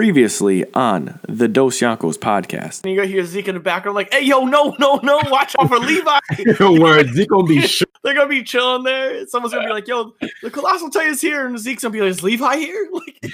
[0.00, 2.84] Previously on the Dos Yankos podcast.
[2.84, 5.54] And you go hear Zeke in the background, like, "Hey, yo, no, no, no, watch
[5.60, 6.18] out for Levi."
[6.80, 9.26] Word, Zeke gonna be sh- They're gonna be chilling there.
[9.26, 12.22] Someone's gonna be like, "Yo, the Colossal Titan's here," and Zeke's gonna be like, "Is
[12.22, 13.30] Levi here?" Like,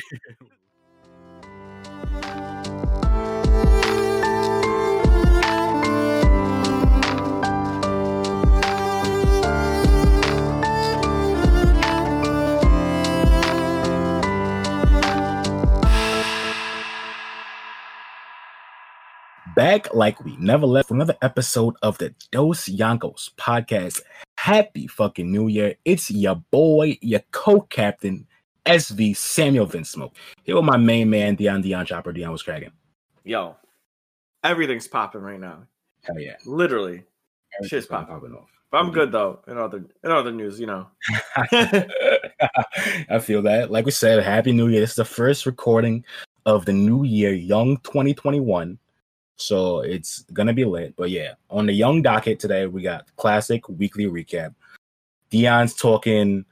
[19.56, 24.02] back like we never left for another episode of the Dos Yankos podcast.
[24.36, 25.74] Happy fucking New Year.
[25.84, 28.26] It's your boy, your co-captain,
[28.66, 30.14] SV Samuel Vince Smoke.
[30.44, 32.12] Here with my main man, Dion Dion Chopper.
[32.12, 32.70] Dion was cracking.
[33.24, 33.56] yo,
[34.44, 35.64] everything's popping right now.
[36.02, 36.36] Hell yeah.
[36.44, 37.02] Literally,
[37.64, 38.14] Shit's popping.
[38.14, 38.48] off.
[38.70, 39.40] but I'm good though.
[39.48, 40.86] In other in other news, you know.
[43.08, 43.68] I feel that.
[43.70, 44.80] Like we said, Happy New Year.
[44.80, 46.04] This is the first recording
[46.44, 48.78] of the new year, Young 2021.
[49.36, 50.94] So it's gonna be lit.
[50.96, 54.54] But yeah, on the Young docket today, we got classic weekly recap.
[55.30, 56.44] Dion's talking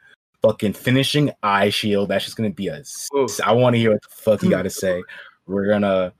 [0.43, 2.11] fucking finishing eye shield.
[2.11, 2.83] That's just gonna be a.
[3.17, 3.41] Oof.
[3.43, 5.03] I want to hear what the fuck you got to say.
[5.47, 6.13] We're gonna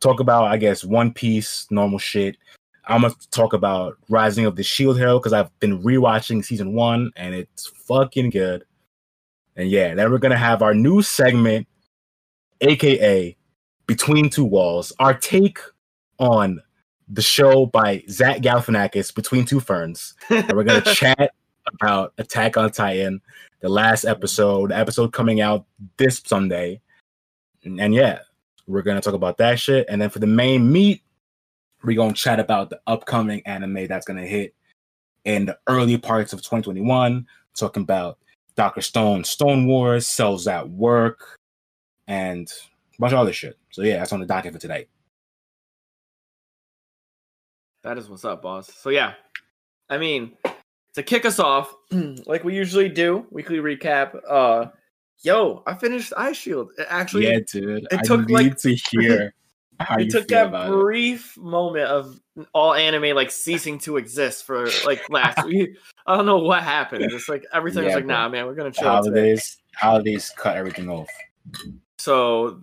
[0.00, 2.36] talk about, I guess, One Piece, normal shit.
[2.86, 7.12] I'm gonna talk about Rising of the Shield Hero because I've been rewatching season one
[7.14, 8.64] and it's fucking good.
[9.54, 11.68] And yeah, then we're gonna have our new segment,
[12.60, 13.36] aka
[13.86, 15.60] Between Two Walls, our take
[16.20, 16.62] on
[17.08, 20.14] the show by Zach Galifianakis, Between Two Ferns.
[20.28, 21.32] And we're gonna chat
[21.72, 23.20] about Attack on Titan,
[23.60, 26.80] the last episode, the episode coming out this Sunday.
[27.64, 28.20] And, yeah,
[28.66, 29.86] we're gonna talk about that shit.
[29.88, 31.02] And then for the main meat,
[31.82, 34.54] we're gonna chat about the upcoming anime that's gonna hit
[35.24, 38.18] in the early parts of 2021, talking about
[38.56, 38.82] Dr.
[38.82, 41.38] Stone, Stone Wars, Cells at Work,
[42.06, 42.48] and
[42.96, 43.58] a bunch of other shit.
[43.70, 44.86] So yeah, that's on the docket for today.
[47.82, 48.72] That is what's up, boss.
[48.72, 49.14] So yeah,
[49.88, 50.32] I mean,
[50.94, 51.74] to kick us off,
[52.26, 54.18] like we usually do, weekly recap.
[54.28, 54.66] Uh,
[55.22, 56.70] yo, I finished Eye Shield.
[56.78, 57.84] It actually, yeah, dude.
[57.90, 59.34] it I took, need like- to hear
[59.80, 60.70] how it took that about it.
[60.72, 62.20] brief moment of
[62.52, 65.70] all anime like ceasing to exist for like last week.
[66.06, 67.04] I don't know what happened.
[67.10, 68.82] It's like everything was like, nah, man, we're gonna chill.
[69.02, 69.20] today.
[69.20, 71.08] holidays, holidays cut everything off.
[71.98, 72.60] So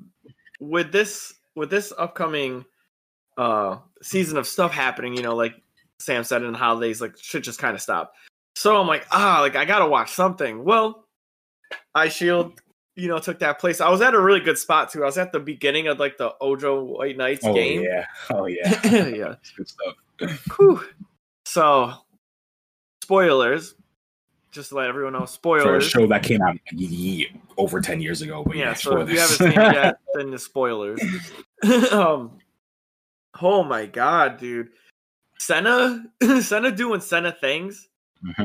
[0.60, 2.66] with this with this upcoming
[3.38, 5.56] uh season of stuff happening, you know, like
[6.00, 8.16] Sam said in the holidays, like shit just kind of stopped.
[8.56, 10.64] So I'm like, ah, like I gotta watch something.
[10.64, 11.06] Well,
[11.96, 12.60] Eye Shield,
[12.96, 13.82] you know, took that place.
[13.82, 15.04] I was at a really good spot too.
[15.04, 17.84] I was at the beginning of like the Ojo White Knights Oh game.
[17.84, 19.36] yeah, oh yeah, yeah.
[19.58, 19.96] good stuff.
[20.58, 20.84] Whew.
[21.46, 21.94] So
[23.04, 23.76] spoilers.
[24.50, 25.84] Just to let everyone know, For a spoilers.
[25.88, 26.56] show that came out
[27.58, 30.32] over ten years ago, but yeah, yeah, so if you haven't seen it yet, then
[30.32, 31.00] the spoilers.
[31.92, 32.32] um,
[33.42, 34.70] oh my god, dude,
[35.40, 36.04] Sena,
[36.42, 37.88] Sena doing Sena things.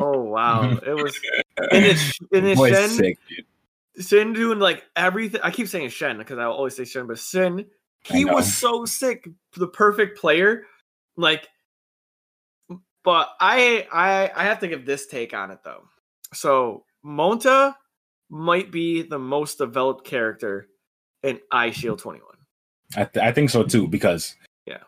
[0.00, 1.18] Oh wow, it was
[1.56, 3.16] and it's and it's Shen,
[3.96, 5.40] sick, doing like everything.
[5.44, 7.66] I keep saying Shen because I always say Shen, but Shen,
[8.04, 10.64] he was so sick, the perfect player.
[11.16, 11.48] Like,
[13.04, 15.84] but I I I have to give this take on it though.
[16.34, 17.74] So Monta
[18.28, 20.68] might be the most developed character
[21.22, 22.26] in Eye Shield 21.
[22.96, 24.34] I, th- I think so too because
[24.66, 24.78] Yeah.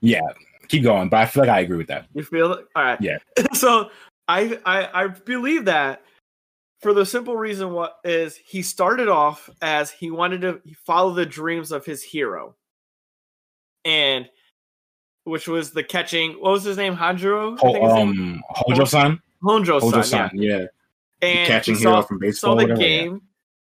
[0.00, 0.20] yeah.
[0.68, 2.06] Keep going, but I feel like I agree with that.
[2.14, 2.66] You feel it?
[2.74, 3.00] All right.
[3.00, 3.18] Yeah.
[3.52, 3.90] so
[4.28, 6.02] I, I I believe that
[6.80, 11.26] for the simple reason what is he started off as he wanted to follow the
[11.26, 12.54] dreams of his hero.
[13.84, 14.28] And
[15.24, 16.96] which was the catching what was his name?
[16.96, 17.54] Hanjiro?
[17.58, 20.58] I think his Ho- um, Hojo-san, Honjo-san, Hojo-san, yeah.
[20.58, 20.66] yeah,
[21.20, 22.56] And catching he hero saw, from saw baseball.
[22.56, 22.88] the whatever, yeah.
[22.88, 23.22] game.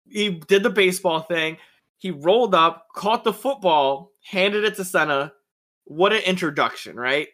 [0.10, 1.58] He did the baseball thing.
[1.98, 5.34] He rolled up, caught the football, handed it to Sena.
[5.86, 7.28] What an introduction, right?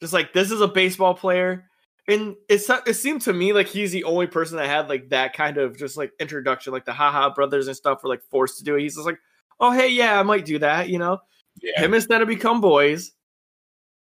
[0.00, 1.64] Just like this is a baseball player,
[2.08, 5.34] and it it seemed to me like he's the only person that had like that
[5.34, 8.64] kind of just like introduction, like the haha brothers and stuff were like forced to
[8.64, 8.82] do it.
[8.82, 9.18] He's just like,
[9.60, 11.18] oh hey yeah, I might do that, you know.
[11.62, 13.12] Yeah, Him and Sena become boys.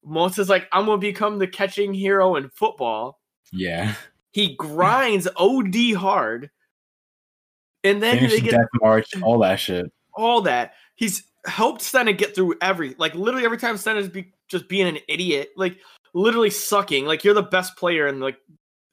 [0.04, 3.20] Most is like, I'm gonna become the catching hero in football
[3.52, 3.94] yeah.
[4.32, 6.50] he grinds OD hard,
[7.84, 9.90] and then Finish they get Death March, all that shit.
[10.14, 10.74] all that.
[10.94, 14.98] He's helped Sena get through every like literally every time Sena's be, just being an
[15.08, 15.78] idiot, like
[16.14, 17.04] literally sucking.
[17.06, 18.36] Like you're the best player in like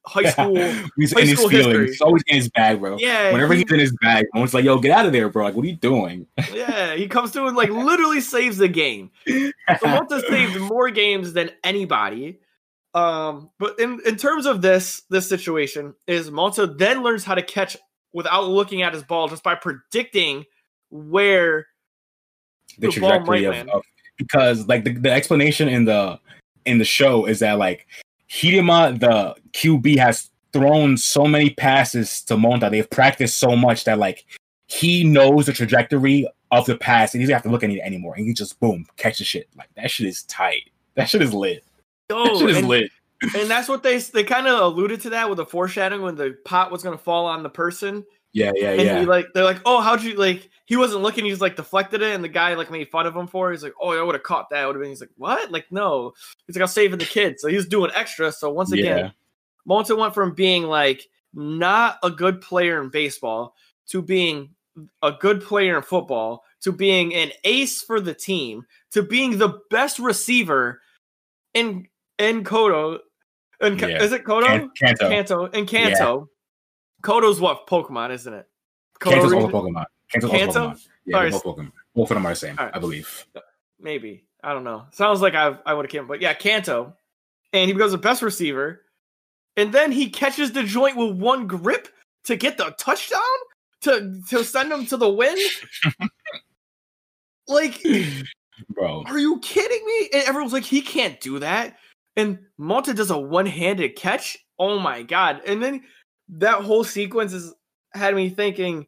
[0.06, 0.56] high school.
[0.96, 1.66] he's high in his school feelings.
[1.66, 1.86] history.
[1.88, 2.96] He's always in his bag, bro.
[2.98, 5.44] Yeah, Whenever he- he's in his bag, one's like, "Yo, get out of there, bro!
[5.44, 9.10] Like, what are you doing?" yeah, he comes through and like literally saves the game.
[9.28, 12.40] So Monta saved more games than anybody.
[12.92, 17.42] Um, but in, in terms of this this situation, is Monta then learns how to
[17.42, 17.76] catch
[18.12, 20.44] without looking at his ball just by predicting
[20.90, 21.66] where
[22.78, 23.70] the, The ball trajectory might of, land.
[23.70, 23.82] of
[24.16, 26.18] because like the, the explanation in the
[26.66, 27.86] in the show is that like
[28.28, 32.70] Hiruma, the QB, has thrown so many passes to Monta.
[32.70, 34.24] They've practiced so much that like
[34.66, 37.80] he knows the trajectory of the pass, and he doesn't have to look at it
[37.80, 38.14] anymore.
[38.16, 39.48] And he just boom catches shit.
[39.56, 40.70] Like that shit is tight.
[40.94, 41.64] That shit is lit.
[42.08, 42.90] That Oh, shit is lit.
[43.36, 46.36] And that's what they they kind of alluded to that with the foreshadowing when the
[46.44, 48.04] pot was gonna fall on the person.
[48.32, 49.00] Yeah, yeah, And yeah.
[49.00, 50.48] he like they're like, oh, how'd you like?
[50.66, 51.24] He wasn't looking.
[51.24, 53.50] He's like deflected it, and the guy like made fun of him for.
[53.50, 53.54] it.
[53.56, 54.66] He's like, oh, I would have caught that.
[54.66, 54.90] Would have been.
[54.90, 55.50] He's like, what?
[55.50, 56.12] Like, no.
[56.46, 57.40] He's like, I'm saving the kid.
[57.40, 58.30] So he's doing extra.
[58.30, 59.10] So once again, Yeah.
[59.68, 63.54] Monta went from being like not a good player in baseball
[63.88, 64.50] to being
[65.02, 69.60] a good player in football to being an ace for the team to being the
[69.70, 70.80] best receiver
[71.52, 71.86] in
[72.18, 72.98] in Kodo.
[73.60, 74.02] And Yeah.
[74.02, 74.70] is it Kodo?
[74.74, 75.08] Kanto.
[75.08, 76.30] Kanto and Kanto.
[77.02, 78.46] Kodo's what Pokemon, isn't it?
[79.00, 79.84] Kodo Kanto's also Pokemon.
[80.12, 80.68] Kanto's Kanto?
[80.70, 80.88] Pokemon.
[81.06, 81.72] Yeah, both Pokemon.
[81.94, 82.76] Both of them are the same, Alright.
[82.76, 83.26] I believe.
[83.78, 84.84] Maybe I don't know.
[84.92, 86.94] Sounds like I I would have came, but yeah, Kanto,
[87.52, 88.82] and he becomes the best receiver,
[89.56, 91.88] and then he catches the joint with one grip
[92.24, 93.20] to get the touchdown
[93.82, 95.36] to to send him to the win.
[97.48, 97.82] like,
[98.70, 99.04] Bro.
[99.06, 100.10] are you kidding me?
[100.12, 101.76] And everyone's like, he can't do that.
[102.20, 104.36] And Monta does a one-handed catch.
[104.58, 105.40] Oh my god!
[105.46, 105.82] And then
[106.28, 107.54] that whole sequence is
[107.94, 108.86] had me thinking,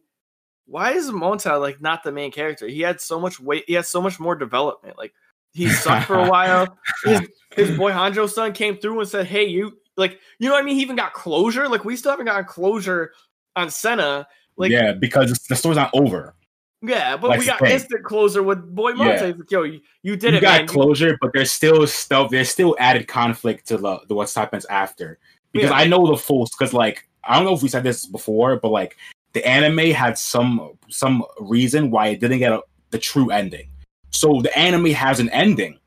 [0.66, 2.68] why is Monta like not the main character?
[2.68, 3.64] He had so much weight.
[3.66, 4.98] He had so much more development.
[4.98, 5.12] Like
[5.52, 6.78] he sucked for a while.
[7.04, 7.20] His,
[7.54, 10.76] his boy Honjo-san came through and said, "Hey, you like you know what I mean?"
[10.76, 11.68] He even got closure.
[11.68, 13.12] Like we still haven't gotten closure
[13.56, 14.26] on Sena.
[14.56, 16.34] Like yeah, because the story's not over.
[16.82, 19.28] But Like we got instant closure with boy Monta.
[19.38, 19.44] Yeah.
[19.48, 22.30] "Yo, you, you did you it, got man." closure, but there's still stuff.
[22.30, 25.18] There's still added conflict to the, the what happens after.
[25.52, 25.76] Because Yeah.
[25.76, 26.48] I know the full.
[26.58, 28.96] Because like I don't know if we said this before, but like
[29.32, 33.68] the anime had some some reason why it didn't get a, the true ending.
[34.10, 35.78] So the anime has an ending,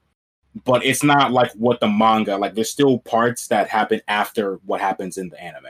[0.63, 2.37] but it's not like what the manga.
[2.37, 5.65] Like there's still parts that happen after what happens in the anime.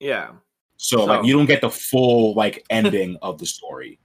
[0.00, 0.32] yeah.
[0.76, 3.98] So, like you don't get the full like ending of the story.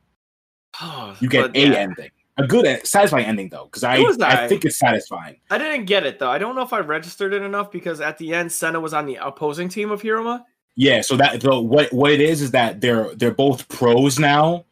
[0.82, 1.76] Oh, you get a yeah.
[1.76, 5.38] ending, a good, satisfying ending though, because I I think it's satisfying.
[5.50, 6.30] I didn't get it though.
[6.30, 9.06] I don't know if I registered it enough because at the end, Sena was on
[9.06, 10.44] the opposing team of Hiruma.
[10.76, 14.66] Yeah, so that so what what it is is that they're they're both pros now,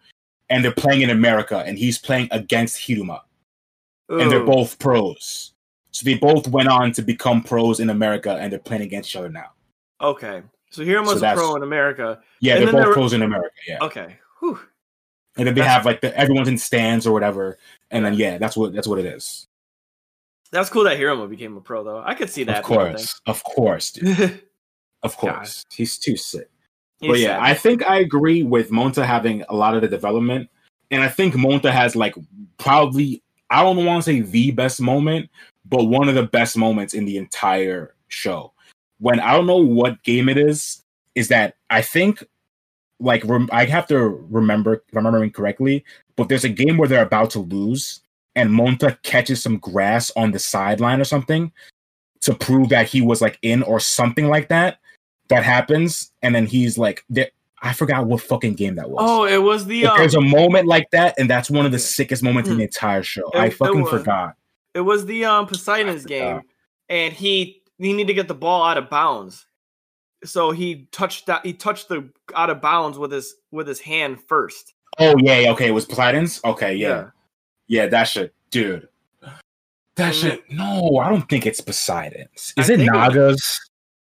[0.49, 3.21] and they're playing in America, and he's playing against Hiruma,
[4.07, 5.53] and they're both pros.
[5.91, 9.15] So they both went on to become pros in America, and they're playing against each
[9.17, 9.51] other now.
[9.99, 10.43] okay.
[10.69, 12.19] So Hiruma's So a pro in America.
[12.41, 13.55] Yeah, And they're both there were- pros in America.
[13.67, 14.17] Yeah, Okay.
[14.41, 14.59] Whew.
[15.37, 17.57] And then they That's- have like the everyone's in stands or whatever,
[17.91, 19.47] and then yeah, that's what that's what it is.
[20.51, 22.01] That's cool that Hiruma became a pro though.
[22.03, 22.57] I could see that.
[22.57, 24.41] Of course, of course, dude.
[25.03, 25.65] of course.
[25.73, 26.49] He's too sick.
[26.99, 27.09] thing.
[27.11, 30.49] but yeah, said- I think I agree with Monta having a lot of the development,
[30.91, 32.15] and I think Monta has like
[32.57, 35.29] probably I don't want to say the best moment,
[35.65, 38.53] but one of the best moments in the entire show.
[38.99, 40.83] When I don't know what game it is,
[41.13, 42.23] is that I think
[42.99, 43.97] like rem- I have to
[44.29, 45.83] remember if I'm remembering correctly,
[46.15, 48.01] but there's a game where they're about to lose,
[48.35, 51.51] and Monta catches some grass on the sideline or something
[52.21, 54.79] to prove that he was like in or something like that.
[55.29, 57.03] That happens, and then he's like,
[57.61, 58.99] I forgot what fucking game that was.
[59.05, 61.79] Oh, it was the um, there's a moment like that, and that's one of the
[61.79, 62.59] sickest moments in Hmm.
[62.59, 63.29] the entire show.
[63.33, 63.89] It- I fucking was.
[63.91, 64.35] forgot.
[64.73, 66.41] it was the um Poseidon's game,
[66.87, 69.46] and he he needed to get the ball out of bounds.
[70.23, 74.19] So he touched that he touched the out of bounds with his with his hand
[74.27, 74.73] first.
[74.99, 76.41] Oh yeah, yeah, okay, it was Poseidon's.
[76.43, 77.09] Okay, yeah,
[77.67, 78.87] yeah, that shit, dude.
[79.95, 80.21] That Mm.
[80.21, 80.51] shit.
[80.51, 82.53] No, I don't think it's Poseidon's.
[82.57, 83.59] I Is it think it Naga's?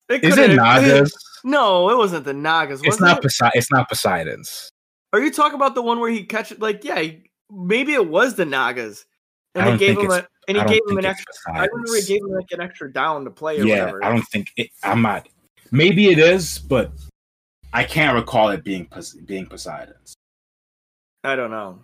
[0.09, 1.13] It Is it Naga's?
[1.43, 2.81] No, it wasn't the Nagas.
[2.83, 3.17] It's not.
[3.19, 3.21] it?
[3.23, 3.51] Poseidon.
[3.55, 4.71] It's not Poseidon's.
[5.13, 8.35] Are you talking about the one where he catch like yeah, he, maybe it was
[8.35, 9.05] the Nagas,
[9.55, 11.33] and he gave him a and he gave him an extra.
[11.53, 14.03] I remember he gave him like an extra down to play or Yeah, whatever.
[14.05, 14.69] I don't think it.
[14.83, 15.27] I'm not.
[15.71, 16.91] Maybe it is, but
[17.73, 18.87] I can't recall it being
[19.25, 20.15] being Poseidon's.
[21.23, 21.83] I don't know.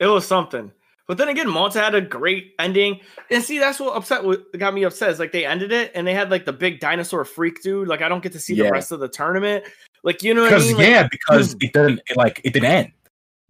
[0.00, 0.72] It was something.
[1.08, 3.00] But then again, Monta had a great ending.
[3.30, 5.10] And see, that's what upset what got me upset.
[5.10, 7.88] Is like they ended it and they had like the big dinosaur freak dude.
[7.88, 8.64] Like I don't get to see Yeah.
[8.64, 9.64] the rest of the tournament.
[10.04, 10.76] Like you know what I Because mean?
[10.78, 11.58] Like, yeah, because hmm.
[11.60, 12.92] it didn't it, like it didn't end.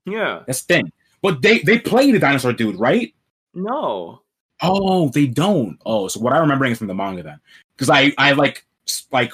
[0.07, 0.43] yeah.
[0.47, 0.93] That's the thing.
[1.21, 3.15] But they they play the dinosaur dude, right?
[3.55, 4.23] No.
[4.61, 5.79] Oh, they don't.
[5.85, 7.41] Oh, so what I'm remembering is from the manga then,
[7.77, 8.65] because I I like
[9.13, 9.33] like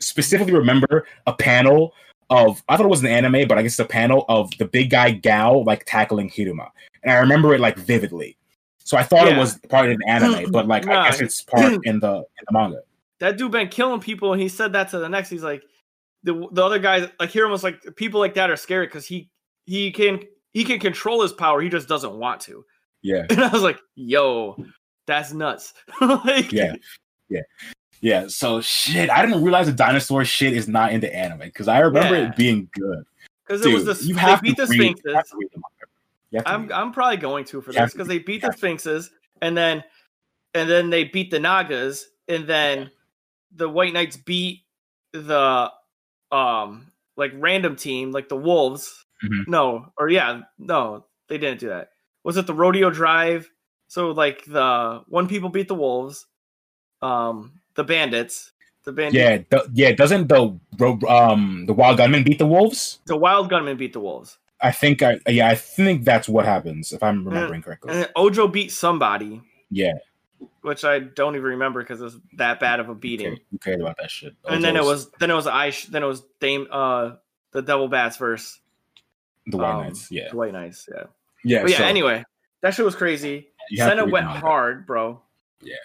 [0.00, 1.94] specifically remember a panel
[2.30, 4.64] of I thought it was an anime, but I guess it's a panel of the
[4.64, 6.70] big guy Gao like tackling Hiruma,
[7.02, 8.36] and I remember it like vividly.
[8.78, 10.50] So I thought it was part of the anime, hmm.
[10.50, 11.02] but like Nah.
[11.02, 11.78] I guess it's part hmm.
[11.84, 12.80] in the in the manga.
[13.18, 15.28] That dude been killing people and he said that to the next.
[15.28, 15.62] He's like
[16.22, 19.28] the the other guys like here was like people like that are scary because he
[19.66, 20.20] he can
[20.52, 22.64] he can control his power, he just doesn't want to.
[23.02, 23.26] Yeah.
[23.30, 24.56] And I was like, yo,
[25.06, 25.72] that's nuts.
[26.00, 26.74] like, Yeah.
[27.28, 27.42] Yeah.
[28.00, 28.28] Yeah.
[28.28, 31.78] So shit, I didn't realize the dinosaur shit is not in the anime because I
[31.80, 32.28] remember Yeah.
[32.28, 33.04] it being good.
[33.46, 35.30] Because it was the you they have beat to the read, Sphinxes.
[35.30, 36.72] To read the have to I'm read.
[36.72, 38.52] I'm probably going to for You this because they beat the.
[38.52, 39.10] Sphinxes
[39.42, 39.82] and then
[40.54, 42.90] and then they beat the Nagas and then
[43.56, 44.62] the White Knights beat
[45.12, 45.70] the
[46.30, 49.04] um like random team like the Wolves.
[49.24, 49.48] Mhm.
[49.48, 51.90] No, or yeah, no, they didn't do that.
[52.24, 53.50] Was it the Rodeo Drive?
[53.88, 56.26] So like the one people beat the Wolves,
[57.02, 58.52] um, the Bandits,
[58.84, 59.92] the Bandits, yeah, the, yeah.
[59.92, 60.58] Doesn't the
[61.08, 63.00] um the wild gunman beat the wolves?
[63.06, 66.92] the Wild Gunmen beat the Wolves, I think I yeah I think that's what happens
[66.92, 67.94] if I'm remembering correctly.
[67.94, 69.94] and Ojo beat somebody, Yeah,
[70.60, 73.32] which I don't even remember because it was that bad of a beating.
[73.32, 74.34] okay, who cared about that shit?
[74.46, 77.12] and then it was then it was I then it was Dame uh
[77.52, 78.60] the Devil Bats versus
[79.46, 80.10] the White um, Knights.
[80.10, 80.86] Yeah, the White Knights.
[80.94, 81.04] Yeah,
[81.44, 81.62] yeah.
[81.62, 81.78] but yeah.
[81.78, 82.24] so anyway,
[82.60, 83.48] that shit was crazy.
[83.74, 85.22] Sena went hard, bro.
[85.62, 85.76] Yeah,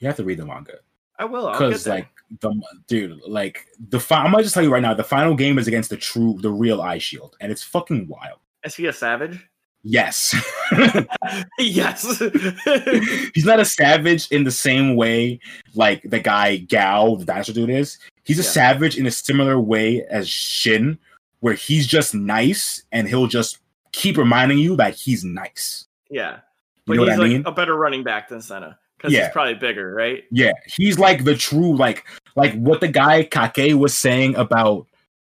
[0.00, 0.80] you have to read the manga.
[1.20, 1.50] I will.
[1.52, 2.08] Because like
[2.40, 5.58] the dude like the fi- i'm gonna just tell you right now the final game
[5.58, 8.92] is against the true the real eye shield and it's fucking wild is he a
[8.92, 9.48] savage?
[9.82, 10.32] yes
[11.58, 12.18] yes.
[13.34, 15.40] he's not a savage in the same way
[15.74, 18.48] like the guy gao the dinosaur dude is he's a Yeah.
[18.50, 20.98] savage in a similar way as shin
[21.40, 23.58] where he's just nice and he'll just
[23.90, 26.40] keep reminding you that he's nice yeah, you
[26.86, 29.24] but know he's what i like mean a better running back than Sena because Yeah.
[29.24, 30.24] he's probably bigger, right?
[30.30, 32.04] Yeah, he's like the true like
[32.36, 34.86] like what the guy Kakei was saying about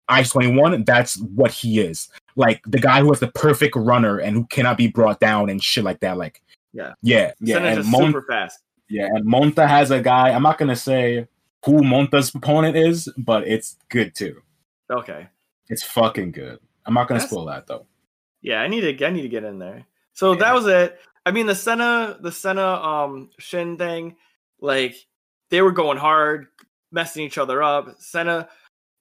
[0.09, 0.85] Eye Shield Twenty One.
[0.85, 2.09] That's what he is.
[2.37, 5.63] Like the guy who is the perfect runner and who cannot be brought down and
[5.63, 6.17] shit like that.
[6.19, 6.43] Like
[6.73, 6.95] Yeah.
[7.03, 7.57] yeah, yeah.
[7.57, 8.59] Sena's And Mon- super fast.
[8.89, 10.31] yeah, and Monta has a guy.
[10.31, 11.29] I'm not gonna say
[11.65, 14.43] who Monta's opponent is, but it's good too.
[14.91, 15.29] Okay.
[15.69, 16.59] It's fucking good.
[16.85, 17.87] I'm not gonna That's- spoil that though.
[18.41, 19.85] Yeah, I need to I need to get in there.
[20.15, 20.39] So Yeah.
[20.41, 20.99] that was it.
[21.25, 24.17] I mean the Sena the Sena um Shin thing,
[24.61, 24.95] like
[25.51, 26.47] they were going hard,
[26.91, 27.95] messing each other up.
[27.99, 28.49] Sena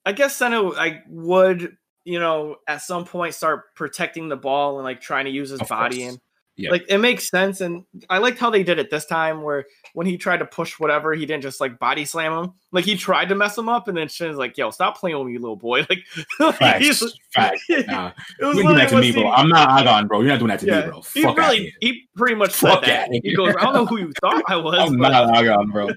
[0.04, 4.84] I guess Sena I would, you know, at some point start protecting the ball and
[4.84, 6.10] like trying to use his Of body course.
[6.12, 6.20] and
[6.56, 6.70] Yeah.
[6.70, 10.06] like it makes sense and I liked how they did it this time where when
[10.06, 12.52] he tried to push whatever, he didn't just like body slam him.
[12.72, 15.28] Like he tried to mess him up and then Shin's like, yo, stop playing with
[15.28, 15.86] me, little boy.
[16.38, 17.64] Like he's- facts.
[17.70, 19.30] it Nah, was you do that to me, bro.
[19.30, 20.20] I'm not Agon, bro.
[20.20, 21.00] You're not doing that to me, bro.
[21.14, 23.08] he really, he pretty much said Fuck that.
[23.10, 24.74] He goes, I don't know who you thought I was.
[24.78, 25.88] I'm not Agon, bro.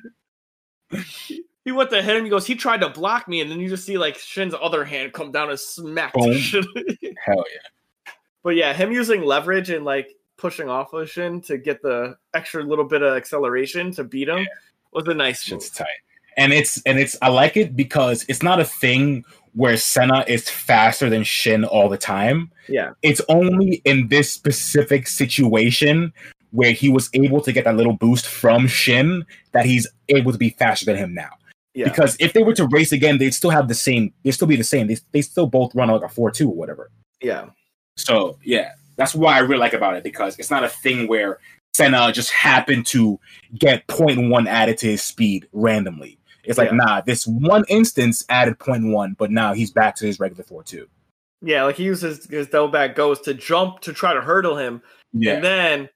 [1.66, 2.24] he went to hit him.
[2.24, 4.86] He goes, he tried to block me, and then you just see like Shin's other
[4.86, 6.14] hand come down and smack.
[6.16, 6.34] Hell
[6.64, 8.12] yeah.
[8.44, 12.64] but yeah, him using leverage and like pushing off of Shin to get the extra
[12.64, 14.46] little bit of acceleration to beat him
[14.92, 15.74] was a nice move.
[15.74, 15.88] tight.
[16.38, 19.24] And it's and it's I like it because it's not a thing
[19.54, 22.52] where Sena is faster than Shin all the time.
[22.68, 26.12] Yeah, It's only in this specific situation
[26.52, 30.38] where he was able to get that little boost from Shin that he's able to
[30.38, 31.30] be faster than him now.
[31.74, 34.14] yeah, Because if they were to race again, they'd still have the same.
[34.24, 34.88] They'd still be the same.
[34.88, 36.92] They they still both run like a four two or whatever.
[37.22, 37.46] yeah,
[37.96, 41.40] So yeah, that's why I really like about it because it's not a thing where
[41.76, 43.20] Sena just happened to
[43.58, 46.18] get 0.1 added to his speed randomly.
[46.44, 46.78] It's like Yeah.
[46.78, 50.86] nah, this one instance added 0.1, but now he's back to his regular 4.2.
[51.42, 51.64] yeah.
[51.64, 54.82] Like he uses his double back goes to jump to try to hurdle him,
[55.14, 55.90] Yeah, and then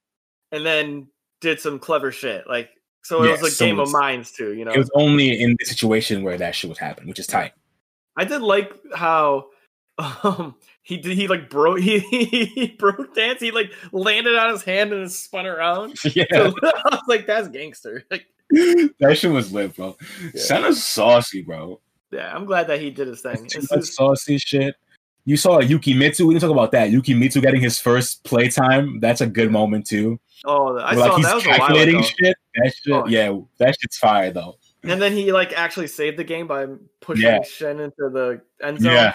[0.52, 1.08] and then
[1.42, 2.46] did some clever shit.
[2.48, 2.70] Like
[3.04, 4.54] so, it Yeah, was a so game of minds too.
[4.54, 7.28] You know, it was only in the situation where that shit was happening, which is
[7.28, 7.54] tight.
[8.18, 9.46] I did like how
[10.24, 13.40] um he did he like broke he, he he broke dance.
[13.42, 15.98] He like landed on his hand and spun around.
[16.16, 18.04] yeah, So, I was like, that's gangster.
[18.10, 19.96] Like, that shit was lit, bro.
[20.34, 20.42] Yeah.
[20.42, 21.80] Sena's saucy, bro.
[22.12, 23.46] yeah, I'm glad that he did his thing.
[23.46, 24.76] It's too much just- saucy shit.
[25.26, 26.26] You saw Yuki Mitsu.
[26.26, 26.90] We didn't talk about that.
[26.90, 29.00] Yuki Mitsu getting his first playtime.
[29.00, 30.20] That's a good moment too.
[30.46, 32.02] oh, I Where, saw that was a while ago.
[32.02, 32.36] shit.
[32.56, 34.56] That shit, Oh, yeah, that shit's fire though.
[34.84, 36.66] And then he like actually saved the game by
[37.02, 37.44] pushing Yeah.
[37.44, 38.92] Shen into the end zone.
[38.94, 39.14] Yeah,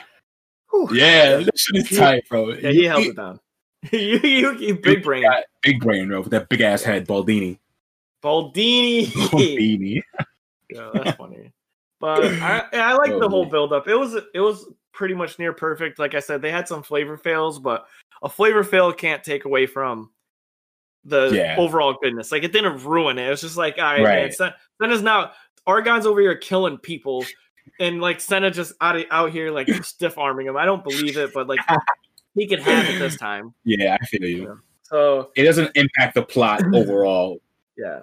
[0.75, 0.97] Whew.
[0.97, 2.51] yeah, that shit is tight, bro.
[2.55, 3.41] yeah, he held it down.
[3.93, 5.25] you, you, you big brain,
[5.63, 7.59] big brain, bro, with that big ass head, Baldini.
[8.23, 9.07] Baldini.
[9.13, 10.03] Baldini.
[10.71, 11.53] Yeah, that's funny.
[12.01, 13.87] But I, I like Oh, the whole build up.
[13.89, 15.99] It was it was pretty much near perfect.
[15.99, 17.87] Like I said, they had some flavor fails, but
[18.23, 20.11] a flavor fail can't take away from
[21.05, 21.57] the Yeah.
[21.59, 22.33] overall goodness.
[22.33, 23.27] Like it didn't ruin it.
[23.27, 24.35] It was just like, all right, man, Right.
[24.35, 25.33] Sen- Sena's now
[25.69, 27.25] Agon's over here killing people,
[27.81, 30.57] and like Sena just out out here like stiff arming him.
[30.57, 31.61] I don't believe it, but like
[32.35, 33.55] he could have it this time.
[33.65, 34.61] Yeah, I feel you.
[34.83, 37.41] So It doesn't impact the plot overall.
[37.77, 38.01] yeah.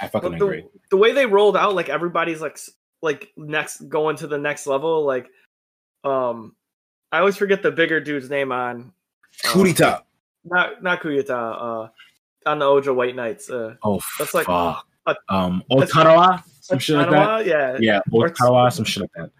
[0.00, 0.60] I fucking But agree.
[0.62, 2.56] the, the way they rolled out, like everybody's like
[3.02, 5.04] like next going to the next level.
[5.04, 5.26] Like,
[6.04, 6.54] um,
[7.10, 8.92] I always forget the bigger dude's name on
[9.44, 10.02] Kurita.
[10.44, 11.30] not not Kuyata.
[11.86, 11.88] Uh,
[12.48, 13.50] on the Ojo White Knights.
[13.50, 14.86] Uh, Oh, That's like fuck.
[15.06, 17.46] a- um, Otarawa, some shit like that.
[17.46, 19.30] Yeah, Yeah, Or- Otarawa, some shit like that.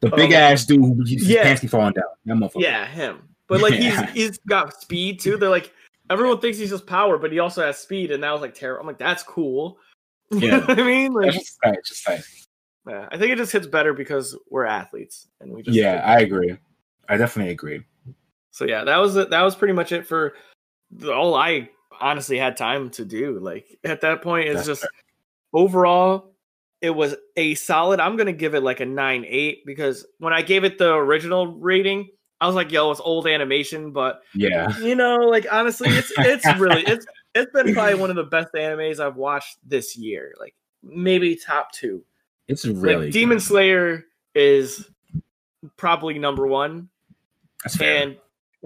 [0.00, 1.42] The Oh, big ass dude his yeah.
[1.42, 2.04] pants keep falling down.
[2.24, 2.62] That motherfucker.
[2.62, 3.28] yeah, him.
[3.48, 4.06] But like Yeah.
[4.06, 5.36] he's he's got speed too.
[5.36, 5.72] They're like
[6.08, 8.80] everyone thinks he's just power, but he also has speed, and that was like terrible.
[8.80, 9.78] I'm like, that's cool.
[10.32, 10.64] Yeah.
[10.68, 11.12] I mean?
[11.12, 12.08] Like, just tight, just
[12.88, 16.20] yeah, I think it just hits better because we're athletes and we just Yeah, I
[16.20, 16.56] agree.
[17.08, 17.82] I definitely agree.
[18.52, 19.30] So yeah, that was it.
[19.30, 20.34] That was pretty much it for
[20.92, 21.68] the, all I
[22.00, 23.38] honestly had time to do.
[23.40, 24.90] Like at that point, it's That's just fair.
[25.52, 26.29] overall,
[26.80, 28.00] it was a solid.
[28.00, 31.46] I'm gonna give it like a nine eight because when I gave it the original
[31.48, 32.08] rating,
[32.40, 34.76] I was like, "Yo, it's old animation," but Yeah.
[34.78, 38.54] you know, like honestly, it's it's really it's it's been probably one of the best
[38.54, 40.34] animes I've watched this year.
[40.40, 42.02] Like maybe top two.
[42.48, 43.38] It's really like Demon.
[43.40, 44.88] Slayer is
[45.76, 46.88] probably number one
[47.62, 48.02] That's fair.
[48.02, 48.16] and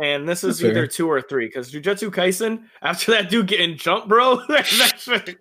[0.02, 0.70] and this is That's fair.
[0.70, 4.36] either two or three because Jujutsu Kaisen after that dude getting jumped, bro.
[4.48, 5.36] that shit-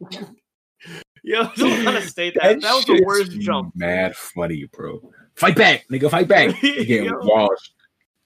[1.24, 3.74] Yo, just want to state that that, was the worst jump.
[3.76, 5.02] Mad funny, bro.
[5.36, 6.12] Fight back, nigga.
[6.12, 6.62] Fight back.
[6.64, 7.12] Yo.
[7.22, 7.74] washed.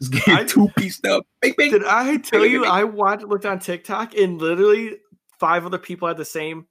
[0.02, 1.24] Just getting I- two pieced up.
[1.42, 1.72] Bang, bang.
[1.72, 4.98] Did I tell you I watched looked on TikTok and literally
[5.40, 6.66] five other people had the same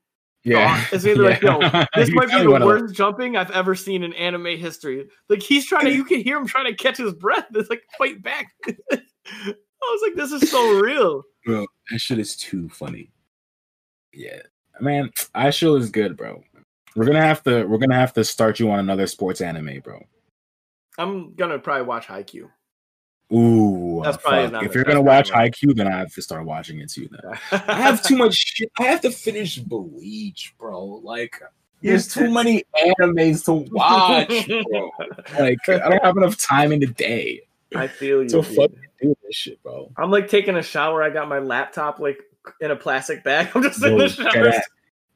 [0.45, 0.81] yeah.
[0.81, 0.93] thought?
[0.93, 1.61] It's either like, yo,
[1.95, 2.81] this might be the one of them.
[2.83, 5.07] worst jumping I've ever seen in anime history.
[5.29, 7.47] Like he's trying to, you can hear him trying to catch his breath.
[7.55, 8.49] It's like fight back.
[8.67, 11.23] I was like, this is so real.
[11.45, 13.13] Bro, that shit is too funny.
[14.13, 14.41] Yeah,
[14.81, 16.43] man, Eye Shield is good, bro.
[16.95, 20.01] We're gonna have to we're gonna have to start you on another sports anime, bro.
[20.99, 22.49] I'm gonna probably watch Haikyuu.
[23.35, 26.91] Ooh, That's probably if you're gonna watch Haikyuu, then I have to start watching it
[26.91, 27.09] too.
[27.11, 27.21] Then
[27.53, 28.71] I have too much shit.
[28.79, 30.85] I have to finish Bleach, bro.
[31.03, 31.41] Like,
[31.83, 32.65] there's too many
[33.01, 34.91] animes to watch, bro.
[35.39, 37.43] Like, I don't have enough time in the day
[37.75, 38.29] I feel you.
[38.29, 38.47] to dude.
[38.57, 39.91] fucking do this shit, bro.
[39.99, 41.03] I'm like taking a shower.
[41.03, 42.21] I got my laptop like
[42.61, 43.49] in a plastic bag.
[43.55, 44.45] I'm just in the shower.
[44.51, 44.65] that.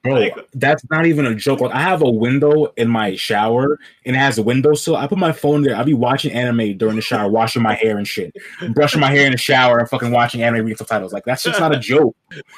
[0.03, 1.61] Bro, Like- that's not even a joke.
[1.61, 4.97] Like I have a window in my shower and it has a windowsill.
[4.97, 5.77] I put my phone there.
[5.77, 8.35] I'll be watching anime during the shower, washing my hair and shit.
[8.73, 11.13] brushing my hair in the shower and fucking watching anime reading subtitles.
[11.13, 12.17] Like that's just not a joke.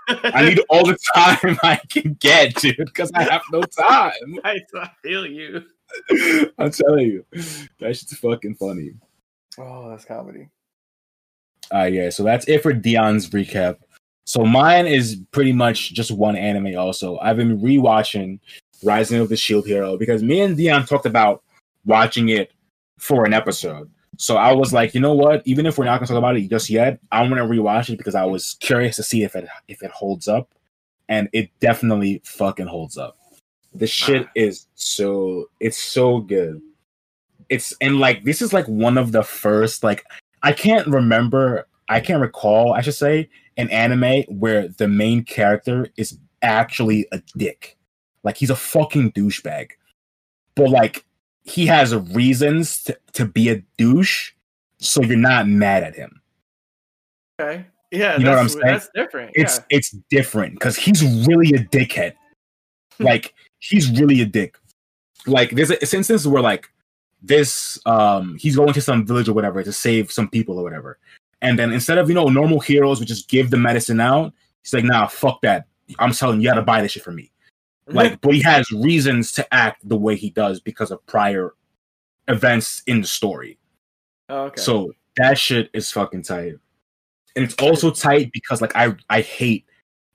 [0.09, 4.13] I need all the time I can get, dude, because I have no time.
[4.45, 5.65] I, I feel you.
[6.59, 7.27] I'm telling you.
[7.81, 8.93] That shit's fucking funny.
[9.59, 10.49] Oh, that's comedy.
[11.75, 13.79] Uh yeah, so that's it for Dion's recap.
[14.25, 17.19] So mine is pretty much just one anime also.
[17.19, 18.39] I've been rewatching
[18.83, 21.43] Rising of the Shield Hero because me and Dion talked about
[21.85, 22.53] watching it
[22.99, 23.91] for an episode.
[24.19, 25.43] So I was like, you know what?
[25.45, 27.99] Even if we're not gonna talk about it just yet, I want to rewatch it
[27.99, 30.49] because I was curious to see if it if it holds up.
[31.09, 33.17] And it definitely fucking holds up.
[33.75, 33.89] The ah.
[33.89, 36.61] shit is so it's so good.
[37.49, 40.05] It's and like this is like one of the first like
[40.43, 45.89] I can't remember I can't recall, I should say, an anime where the main character
[45.97, 47.77] is actually a dick.
[48.25, 49.71] Like he's a fucking douchebag.
[50.55, 51.05] But like
[51.45, 54.33] he has reasons to, to be a douche,
[54.79, 56.21] so you're not mad at him.
[57.41, 57.67] Okay.
[57.91, 58.65] Yeah, You know what I'm saying?
[58.65, 59.33] That's different.
[59.35, 59.65] It's yeah.
[59.77, 62.15] it's different because he's really a dickhead.
[62.99, 64.57] like he's really a dick.
[65.27, 66.71] Like there's a, this instance where like
[67.23, 70.99] this um he's going to some village or whatever to save some people or whatever.
[71.43, 74.73] And then instead of you know normal heroes would just give the medicine out, he's
[74.73, 75.67] like, nah, fuck that.
[75.99, 77.31] I'm telling you, you gotta buy this shit for me.
[77.89, 77.95] Mhm.
[77.95, 81.55] Like, but he has reasons to act the way he does because of prior
[82.29, 83.59] events in the story.
[84.29, 84.61] Oh, okay.
[84.61, 86.55] So that shit is fucking tight.
[87.35, 89.67] And it's also tight because like I I hate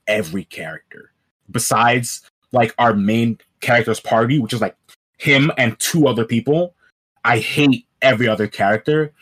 [0.06, 1.12] every character
[1.50, 4.76] besides like our main character's party, which is like
[5.18, 6.74] him and two other people.
[7.24, 9.12] I hate every other character.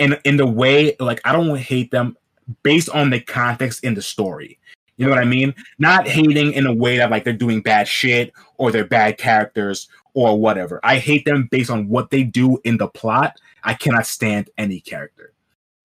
[0.00, 2.16] And in the way like I don't hate them
[2.62, 4.58] based on the context in the story.
[4.96, 5.54] You know what I mean?
[5.78, 9.88] Not hating in a way that like they're doing bad shit or they're bad characters
[10.12, 10.80] or whatever.
[10.82, 13.40] I hate them based on what they do in the plot.
[13.64, 15.32] I cannot stand any character.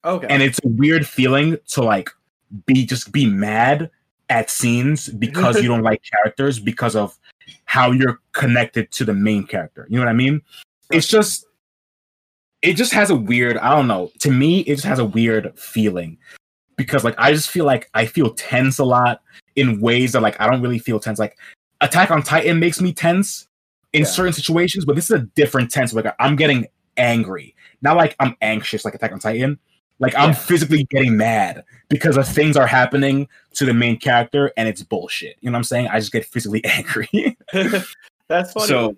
[0.04, 0.28] okay.
[0.30, 2.10] And it's a weird feeling to like
[2.66, 3.90] be just be mad
[4.30, 7.18] at scenes because you don't like characters because of
[7.66, 9.88] how you're connected to the main character.
[9.90, 10.42] You know what I mean?
[10.92, 11.46] It's just
[12.66, 14.12] it just has a weird, I don't know.
[14.20, 16.18] To me, it just has a weird feeling
[16.78, 19.22] because like I just feel like I feel tense a lot
[19.56, 21.20] in ways that like I don't really feel tense.
[21.20, 21.38] Like
[21.82, 23.48] Attack on Titan makes me tense
[23.94, 24.08] in Yeah.
[24.08, 25.94] certain situations, but this is a different tense.
[25.94, 29.60] Like I'm getting angry, not like I'm anxious like Attack on Titan.
[30.00, 34.68] Like I'm physically getting mad because of things are happening to the main character and
[34.68, 35.38] it's bullshit.
[35.40, 35.88] You know what I'm saying?
[35.88, 37.38] I just get physically angry.
[38.28, 38.68] that's funny.
[38.68, 38.98] So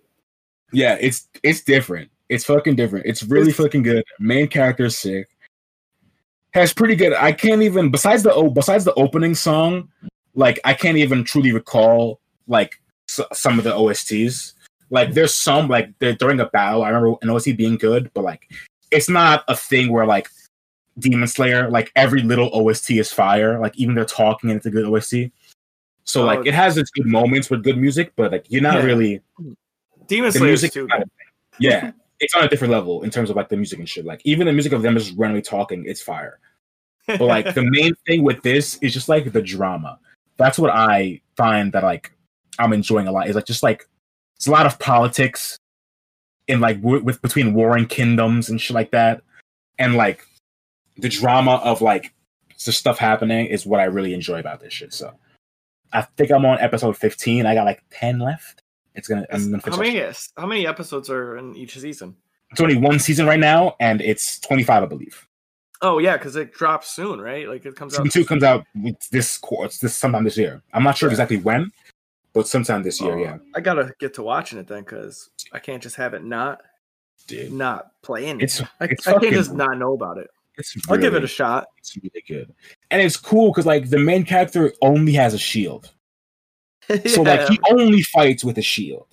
[0.71, 2.09] yeah, it's it's different.
[2.29, 3.05] It's fucking different.
[3.05, 4.03] It's really It's- fucking good.
[4.19, 5.27] Main character is sick.
[6.53, 7.13] Has pretty good.
[7.13, 9.89] I can't even besides the oh besides the opening song,
[10.33, 14.53] like I can't even truly recall like s- some of the OSTs.
[14.89, 16.83] Like there's some like they're during a battle.
[16.83, 18.49] I remember an OST being good, but like
[18.91, 20.29] it's not a thing where like
[20.97, 23.59] Demon Slayer like every little OST is fire.
[23.59, 25.31] Like even they're talking and it's a good OST.
[26.05, 26.25] So Oh.
[26.25, 28.83] like it has its good moments with good music, but like you're not Yeah.
[28.85, 29.21] really
[30.07, 30.71] Demon Slayer music.
[30.71, 30.87] too.
[31.59, 34.05] yeah, it's on a different level in terms of like the music and shit.
[34.05, 36.39] Like even the music of them just randomly talking, it's fire.
[37.05, 39.99] But like the main thing with this is just like the drama.
[40.37, 42.11] That's what I find that like
[42.59, 43.27] I'm enjoying a lot.
[43.27, 43.87] Is like just like
[44.35, 45.57] it's a lot of politics
[46.47, 49.21] in like w- with between warring kingdoms and shit like that,
[49.79, 50.25] and like
[50.97, 52.13] the drama of like
[52.65, 54.93] the stuff happening is what I really enjoy about this shit.
[54.93, 55.13] So
[55.93, 57.45] I think I'm on episode 15.
[57.45, 58.61] I got like 10 left.
[58.97, 59.25] It's gonna.
[59.31, 59.99] I'm gonna how many
[60.37, 62.15] how many episodes are in each season?
[62.51, 65.27] It's only one season right now, and it's 25, I believe.
[65.81, 67.47] Oh yeah, because it drops soon, right?
[67.47, 68.11] Like it comes Season out.
[68.11, 70.61] two comes out with this course this sometime this year.
[70.73, 71.13] I'm not sure Yeah.
[71.13, 71.71] exactly when,
[72.33, 73.13] but sometime this year.
[73.13, 76.23] Oh, yeah, I gotta get to watching it then, because I can't just have it
[76.23, 76.61] not
[77.27, 78.39] dude, not playing.
[78.39, 78.45] it.
[78.45, 80.29] it's I, it's I can't just not know about it.
[80.57, 81.67] it's I'll give it a shot.
[81.77, 82.51] It's really good,
[82.89, 85.93] and it's cool because like the main character only has a shield,
[87.05, 89.07] so like he only fights with a shield.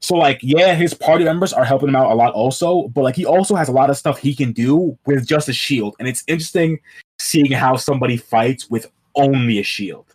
[0.00, 3.16] So like yeah, his party members are helping him out a lot also, but like
[3.16, 6.06] he also has a lot of stuff he can do with just a shield, and
[6.06, 6.80] it's interesting
[7.18, 10.14] seeing how somebody fights with only a shield.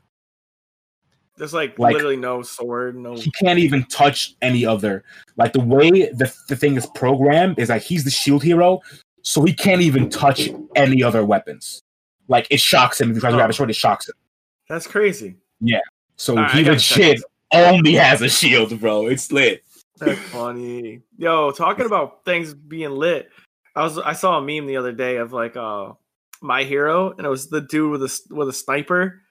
[1.37, 3.15] There's like, like- literally no sword, no.
[3.15, 5.05] he can't even touch any other
[5.37, 8.81] like the way the, the thing is programmed is like he's the shield hero
[9.21, 11.81] so he can't even touch any other weapons
[12.27, 14.15] like it shocks him if he tries to grab a sword it shocks him
[14.67, 15.37] That's crazy.
[16.19, 19.63] So Alright, I he legit only has a shield bro it's lit
[19.97, 21.01] That's funny.
[21.17, 23.29] Yo, talking about things being lit.
[23.75, 25.93] I was I saw a meme the other day of like uh
[26.41, 29.21] my hero, and it was the dude with a with a sniper.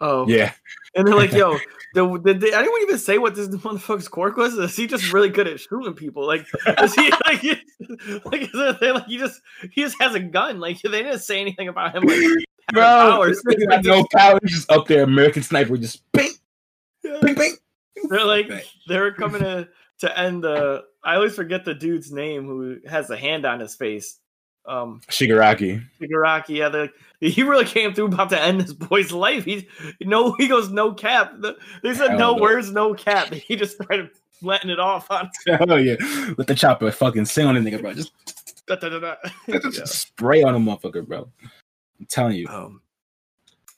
[0.00, 0.52] Oh yeah
[0.94, 1.58] and they're like, "Yo,
[1.94, 4.54] did, did, did anyone even say what this motherfucker's quirk was?
[4.54, 6.26] Is he just really good at shooting people?
[6.26, 6.46] Like,
[6.82, 7.42] is he like,
[8.24, 9.40] like, is it, like he just
[9.72, 10.60] he just has a gun?
[10.60, 12.04] Like, they didn't say anything about him.
[12.04, 13.42] Like, bro powers.
[13.82, 16.30] no power just up there american sniper just bing
[17.22, 17.56] bing bing
[18.08, 18.50] They're like
[18.86, 19.68] they're coming to
[20.00, 20.84] to end the.
[21.04, 24.18] I always forget the dude's name who has a hand on his face.
[24.66, 26.56] Um, shigaraki Shigaraki.
[26.56, 29.44] Yeah, they're- he really came through about to end this boy's life.
[29.44, 29.68] He
[30.00, 31.34] no, he goes no cap.
[31.38, 32.42] The- They said Hell no no.
[32.42, 33.28] words, no cap.
[33.32, 34.10] He just started
[34.42, 35.30] letting it off on.
[35.68, 35.96] oh yeah
[36.36, 38.12] let the chopper fucking sing on the nigga bro just,
[38.66, 39.14] da, da, da.
[39.46, 39.58] Yeah.
[39.84, 41.30] spray on a motherfucker bro
[42.00, 42.80] i'm telling you Um,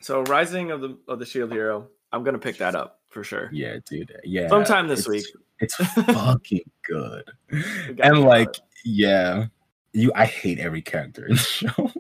[0.01, 1.89] so Rising of the of the Shield Hero.
[2.13, 3.51] I'm gonna pick that up for sure.
[3.53, 4.13] Yeah, dude.
[4.25, 4.49] Yeah.
[4.49, 5.27] Sometime this it's- week.
[5.59, 5.75] It's
[6.15, 7.25] fucking good.
[7.51, 9.47] And like, about yeah.
[9.93, 11.91] You I hate every character in the show.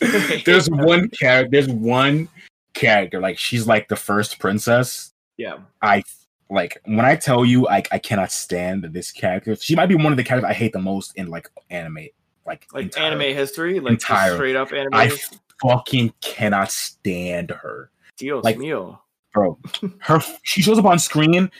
[0.44, 2.28] there's one character, there's one
[2.74, 5.12] character, like she's like the first princess.
[5.38, 5.58] yeah.
[5.80, 6.02] I
[6.50, 9.56] like when I tell you I I cannot stand this character.
[9.56, 12.08] She might be one of the characters I hate the most in like anime.
[12.44, 13.24] Like Like entirely.
[13.26, 14.36] anime history, like Entirely.
[14.36, 14.92] straight up anime.
[14.94, 15.38] I history.
[15.62, 17.90] Fucking cannot stand her.
[18.18, 18.98] Dios like- mío.
[19.32, 19.58] bro.
[20.00, 21.50] Her she shows up on screen.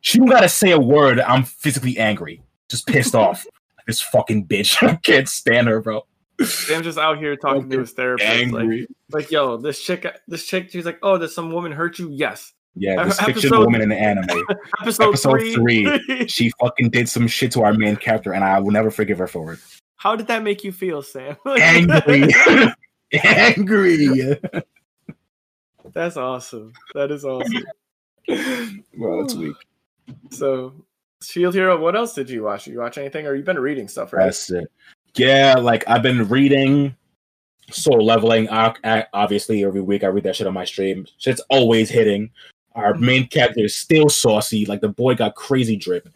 [0.00, 1.20] She don't gotta say a word.
[1.20, 3.46] I'm physically angry, just pissed off.
[3.84, 4.80] This fucking bitch.
[4.88, 6.06] I can't stand her, bro.
[6.44, 8.28] Sam just out here talking to his therapist.
[8.30, 8.86] Like, Angry.
[9.10, 12.08] like, yo, this chick, this chick, she's like, oh, does some woman hurt you?
[12.08, 12.52] Yes.
[12.76, 14.28] Yeah, this Episode- fictional woman in the anime.
[14.80, 16.28] Episode, Episode three.
[16.28, 19.26] She fucking did some shit to our main character, and I will never forgive her
[19.26, 19.58] for it.
[19.96, 21.34] How did that make you feel, Sam?
[21.44, 22.28] Angry.
[23.24, 24.36] Angry.
[25.92, 26.72] That's awesome.
[26.94, 27.64] That is awesome.
[28.96, 29.56] Bro, that's weak.
[30.30, 30.72] So,
[31.22, 31.78] Shield Hero.
[31.80, 32.64] What else did you watch?
[32.64, 34.24] Did you watch anything, or you've been reading stuff, right?
[34.24, 34.70] That's it.
[35.14, 36.94] Yeah, like I've been reading
[37.70, 38.48] Solo Leveling.
[38.50, 41.06] o- o- Obviously, every week I read that shit on my stream.
[41.18, 42.30] Shit's always hitting.
[42.74, 44.64] Our main character is still saucy.
[44.64, 46.08] Like the boy got crazy drip.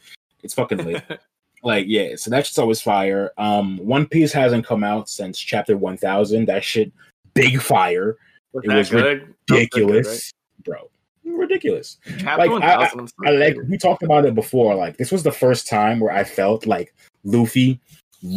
[0.43, 1.05] It's fucking lit.
[1.63, 3.33] like yeah, so that shit's always fire.
[3.39, 6.47] Um, One Piece hasn't come out since chapter one thousand.
[6.47, 6.93] That shit,
[7.35, 8.17] big fire,
[8.53, 9.05] Was It was good?
[9.05, 10.33] That good, ridiculous,
[10.65, 10.91] bro,
[11.25, 11.99] ridiculous.
[12.19, 14.75] Chapter like, I- 1000 was I like we talked about it before.
[14.75, 17.81] Like this was the first time where I felt like Luffy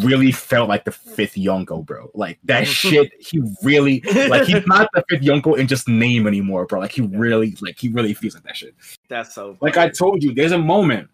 [0.04, 2.12] really felt like the fifth Yonko, bro.
[2.14, 3.12] Like that shit.
[3.20, 6.80] He really like he's not the fifth Yonko in just name anymore, bro.
[6.80, 8.76] Like he really like he really feels like that shit.
[9.08, 9.58] That's so.
[9.62, 9.78] Like.
[9.78, 11.10] I told you, there's a moment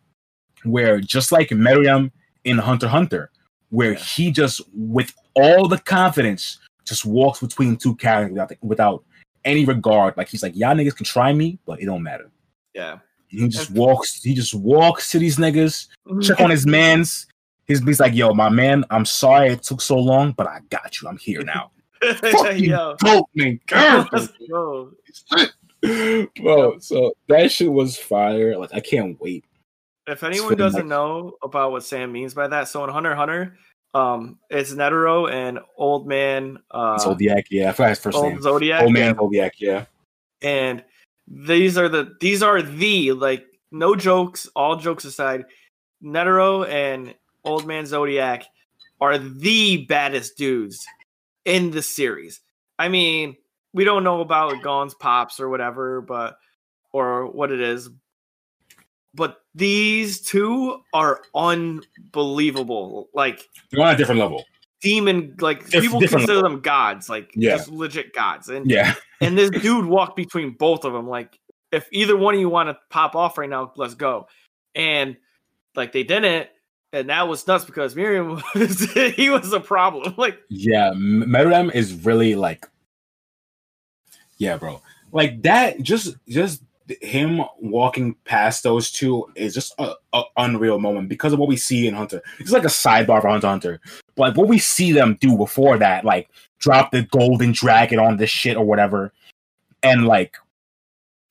[0.66, 2.12] where just like Meruem
[2.44, 3.32] in Hunter Hunter,
[3.70, 4.00] where Yeah.
[4.00, 9.04] he just with all the confidence just walks between two characters without, without
[9.44, 10.16] any regard.
[10.18, 12.30] Like he's like, y'all niggas can try me, but it don't matter.
[12.74, 13.00] yeah.
[13.28, 14.22] He just walks.
[14.24, 15.88] He just walks to these niggas.
[16.22, 17.26] Check on his man's.
[17.66, 21.02] His he's like, "Yo, my man, I'm sorry it took so long, but I got
[21.02, 21.10] you.
[21.10, 22.96] I'm here now." Fucking Yo.
[23.00, 23.60] dope, man.
[23.68, 24.08] Girl.
[24.14, 24.92] Let's go.
[26.42, 28.58] Bro, so that shit was fire.
[28.58, 29.44] Like I can't wait.
[30.08, 33.58] If anyone doesn't know about what Sam means by that, so in Hunter Hunter,
[33.94, 38.42] um, it's Netero and Old Man, uh, Zoldyck, yeah, I forgot his first Old name.
[38.42, 39.86] Zoldyck, Old man Zoldyck, yeah.
[40.42, 40.84] and
[41.28, 45.46] these are the these are the like no jokes, all jokes aside,
[46.04, 48.44] Netero and Old Man Zoldyck
[49.02, 50.86] are the baddest dudes
[51.46, 52.42] in the series.
[52.78, 53.38] I mean,
[53.74, 56.38] we don't know about Gon's pops or whatever, but
[56.92, 57.90] or what it is.
[59.16, 63.10] But these two are unbelievable.
[63.14, 64.44] Like They're on a different level.
[64.82, 67.58] demon like Dif- people consider them gods, like Yeah.
[67.58, 68.50] just legit gods.
[68.50, 68.94] And Yeah.
[69.22, 71.08] and this dude walked between both of them.
[71.08, 71.40] Like,
[71.72, 74.28] if either one of you want to pop off right now, let's go.
[74.76, 75.16] And
[75.76, 76.50] like they didn't,
[76.94, 80.14] and that was nuts because Meruem was he was a problem.
[80.18, 82.66] Like, Yeah, Meruem is really like,
[84.38, 84.82] yeah, bro.
[85.12, 86.62] Like that, just just
[87.02, 91.58] him walking past those two is just a, a unreal moment because of what we
[91.58, 92.22] see in Hunter.
[92.40, 93.82] It's like a sidebar for Hunter Hunter,
[94.16, 98.18] but like what we see them do before that, like drop the golden dragon on
[98.18, 99.14] this shit or whatever,
[99.82, 100.36] and like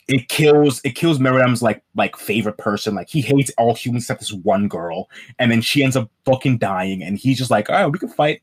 [0.08, 2.94] it kills it kills Meruem's like like favorite person.
[2.94, 6.58] Like he hates all humans except this one girl, and then she ends up fucking
[6.58, 8.42] dying, and he's just like, all right, we can fight.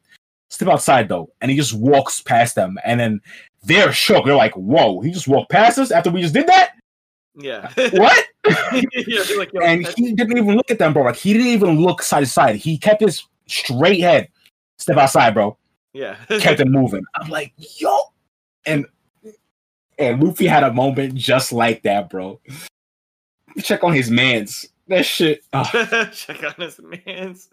[0.50, 3.22] Step outside though, and he just walks past them, and then
[3.64, 4.26] they're shook.
[4.26, 6.72] They're like, "Whoa, he just walked past us after we just did that?
[7.36, 8.26] Yeah, What?"
[8.94, 11.04] yeah like, and he didn't even look at them, bro.
[11.04, 12.56] Like he didn't even look side to side.
[12.56, 14.30] He kept his straight head.
[14.78, 15.58] Step outside, bro.
[15.94, 17.04] yeah, Kept it moving.
[17.16, 17.96] I'm like, yo,
[18.66, 18.86] and
[19.98, 22.40] and Luffy had a moment just like that, bro.
[23.62, 24.66] Check on his man's.
[24.88, 25.44] That shit.
[25.54, 25.64] oh.
[26.12, 27.50] check on his man's.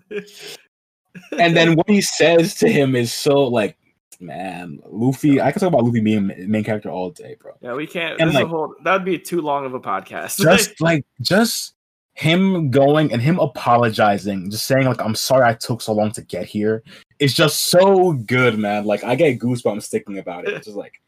[1.39, 3.77] and then what he says to him is so like,
[4.21, 5.41] man, Luffy.
[5.41, 7.53] I can talk about Luffy being main character all day, bro.
[7.61, 8.21] yeah, we can't.
[8.21, 10.39] And, this is a like- whole that'd be too long of a podcast.
[10.43, 11.75] Just like, just
[12.15, 16.23] him going and him apologizing, just saying like, "I'm sorry I took so long to
[16.23, 16.83] get here."
[17.21, 18.85] It's just so good, man.
[18.85, 20.55] Like I get goosebumps thinking about it.
[20.57, 21.01] It's just like,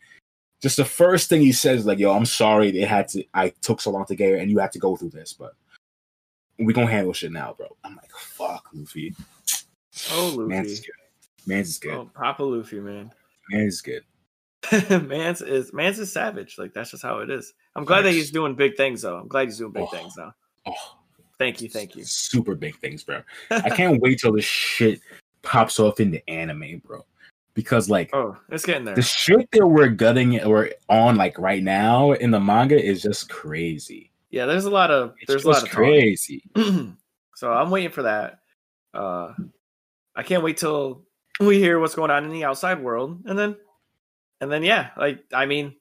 [0.62, 3.24] just the first thing he says, like, "Yo, I'm sorry it had to.
[3.34, 5.54] I took so long to get here, and you had to go through this, but."
[6.62, 7.74] We gonna handle shit now, bro.
[7.82, 9.14] I'm like, fuck, Luffy.
[10.12, 10.84] oh, Luffy, good.
[11.46, 11.94] Man's is good.
[11.94, 13.10] oh, Papa Luffy, man.
[13.50, 14.02] Man's is good.
[15.08, 16.58] Mans is Mans is savage.
[16.58, 17.54] Like that's just how it is.
[17.76, 19.16] I'm glad that he's doing big things though.
[19.16, 19.86] I'm glad he's doing big Oh.
[19.86, 20.34] things now.
[20.66, 20.96] Oh,
[21.38, 22.04] Thank you, thank you.
[22.04, 23.22] Super big things, bro.
[23.50, 25.00] I can't wait till this shit
[25.40, 27.02] pops off in the anime, bro.
[27.54, 28.94] Because like oh, it's getting there.
[28.94, 33.30] the shit that we're gutting or on like right now in the manga is just
[33.30, 34.10] crazy.
[34.30, 36.44] Yeah, there's a lot of there's a lot of crazy.
[37.34, 38.40] so I'm waiting for that.
[38.92, 39.32] Uh
[40.14, 41.06] I can't wait till
[41.40, 43.56] we hear what's going on in the outside world, and then
[44.40, 45.74] and then yeah, like I mean,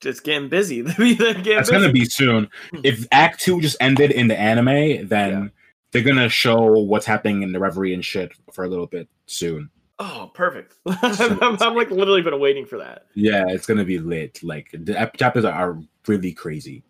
[0.00, 0.82] just getting busy.
[0.96, 1.72] Getting That's busy.
[1.72, 2.48] gonna be soon.
[2.70, 2.80] Hmm.
[2.84, 5.48] If Act Two just ended in the anime, then Yeah.
[5.92, 9.70] they're gonna show what's happening in the Reverie and shit for a little bit soon.
[9.98, 10.74] oh perfect.
[10.86, 13.06] I'm, I'm like literally been waiting for that.
[13.14, 14.42] Yeah, it's gonna be lit.
[14.42, 16.82] Like the chapters are really crazy.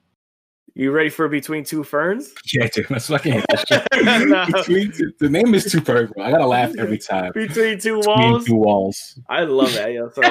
[0.78, 2.32] You ready for between two ferns?
[2.54, 4.28] Yeah, dude, that's fucking hate that shit.
[4.28, 4.46] No.
[4.62, 6.16] Two- the name is too perfect.
[6.20, 7.32] I gotta laugh every time.
[7.34, 8.44] Between two Between walls.
[8.46, 9.18] two walls.
[9.28, 9.92] I love that.
[9.92, 10.06] Yeah.
[10.14, 10.22] So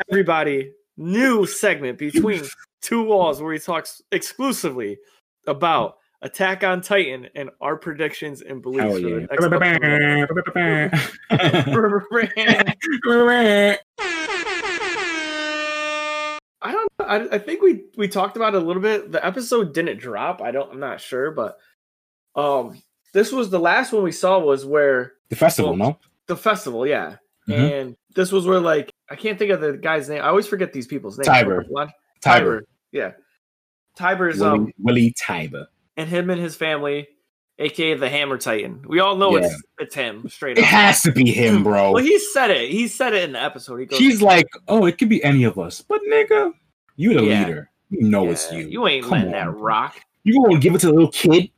[0.12, 2.42] everybody, new segment between
[2.80, 4.96] two walls where he talks exclusively
[5.48, 8.98] about Attack on Titan and our predictions and beliefs for
[12.68, 13.76] yeah.
[16.62, 17.04] I don't know.
[17.04, 19.12] I, I think we we talked about it a little bit.
[19.12, 20.40] The episode didn't drop.
[20.40, 21.58] I don't I'm not sure, but
[22.34, 25.98] um this was the last one we saw was where the festival, no?
[26.26, 27.16] the festival, yeah.
[27.48, 27.80] Mhm.
[27.80, 30.22] And this was where like I can't think of the guy's name.
[30.22, 31.28] I always forget these people's names.
[31.28, 31.64] Tybur.
[31.68, 31.90] What?
[32.24, 32.62] Tybur.
[32.92, 33.12] Yeah.
[33.98, 35.66] Tybur's Willie, um Willie Tybur.
[35.96, 37.08] and him and his family,
[37.58, 38.82] aka the Hammer Titan.
[38.86, 39.46] We all know Yeah.
[39.46, 40.62] it's it's him straight up.
[40.62, 40.70] It up.
[40.70, 41.92] has to be him, bro.
[41.92, 42.70] Well, he said it.
[42.70, 43.76] He said it in the episode.
[43.78, 46.52] He goes, He's like, oh, it could be any of us, but nigga,
[46.96, 47.46] you the Yeah.
[47.46, 47.70] leader.
[47.90, 48.66] You know "Yeah, it's you.
[48.68, 49.60] You ain't Come letting on, that bro.
[49.60, 50.00] rock.
[50.24, 51.50] You gonna give it to the little kid,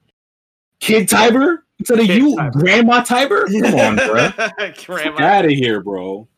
[0.80, 2.52] kid Tybur instead of Kid you, Tybur.
[2.52, 3.46] Grandma Tybur?
[3.62, 4.72] Come on, bro.
[4.84, 5.22] Grandma.
[5.22, 6.28] Out of here, bro.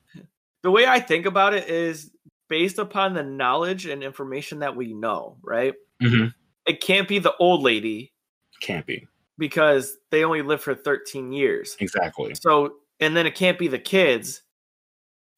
[0.62, 2.10] the way I think about it is
[2.48, 5.74] based upon the knowledge and information that we know, right?
[6.02, 6.26] Mm-hmm.
[6.66, 8.12] It can't be the old lady
[8.60, 9.08] Can't be
[9.40, 11.76] because they only live for 13 years.
[11.80, 12.34] exactly.
[12.36, 14.42] So, and then it can't be the kids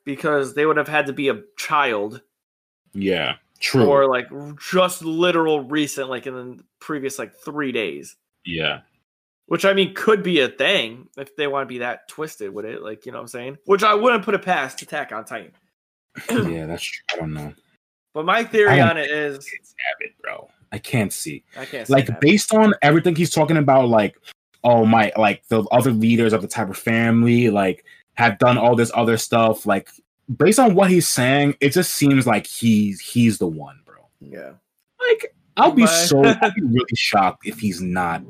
[0.04, 2.20] because they would have had to be a child
[2.92, 3.86] Yeah, true.
[3.86, 4.26] or like
[4.70, 8.16] just literal recent, like in the previous like three days.
[8.44, 8.80] yeah,
[9.46, 12.64] Which I mean could be a thing if they want to be that twisted with
[12.66, 13.58] it, like you know what I'm saying?
[13.64, 15.52] Which I wouldn't put it past Attack on Titan.
[16.30, 16.66] yeah.
[16.66, 17.04] That's true.
[17.12, 17.54] I don't know.
[18.12, 20.50] But my theory on it is Can't have it, bro.
[20.72, 21.44] I can't see.
[21.56, 22.20] I can't say Like that.
[22.20, 24.16] based on everything he's talking about, like
[24.64, 28.74] oh my, like the other leaders of the type of family, like have done all
[28.76, 29.66] this other stuff.
[29.66, 29.88] Like
[30.36, 33.96] based on what he's saying, it just seems like he's he's the one, bro.
[34.20, 34.52] yeah.
[35.08, 38.22] Like I'll be so I'll be really shocked if he's not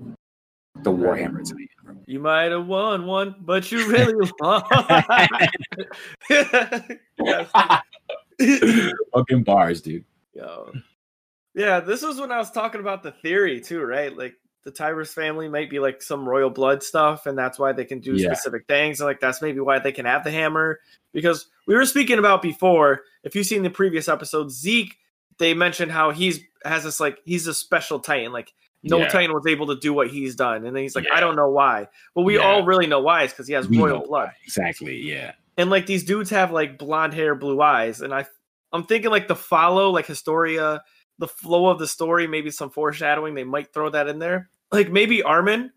[0.83, 1.95] the Warhammer Titan, bro.
[2.07, 4.63] You might have won one, but you really won.
[9.15, 10.05] Fucking bars, dude.
[10.35, 10.73] Yo.
[11.55, 14.17] Yeah, this was when I was talking about the theory too, right?
[14.17, 14.35] Like
[14.65, 18.01] the Tybur family might be like some royal blood stuff, and that's why they can
[18.01, 18.33] do Yeah.
[18.33, 19.01] specific things.
[19.01, 20.81] And like that's maybe why they can have the hammer.
[21.13, 24.95] Because we were speaking about before, if you've seen the previous episode, Zeke,
[25.39, 28.33] they mentioned how he's has this like he's a special Titan.
[28.33, 28.53] Like
[28.85, 29.09] no Yeah.
[29.09, 30.65] Titan was able to do what he's done.
[30.65, 31.17] And then he's like, Yeah.
[31.17, 31.89] I don't know why.
[32.15, 33.25] But we all really know why.
[33.25, 34.33] It's because he has We royal blood why.
[34.45, 34.97] Exactly.
[34.97, 35.33] Yeah.
[35.59, 38.25] and like these dudes have like blonde hair, blue eyes, and I
[38.73, 40.83] I'm thinking like the follow like Historia,
[41.19, 43.35] the flow of the story, maybe some foreshadowing.
[43.35, 44.51] They might throw that in there.
[44.71, 45.71] Like maybe Armin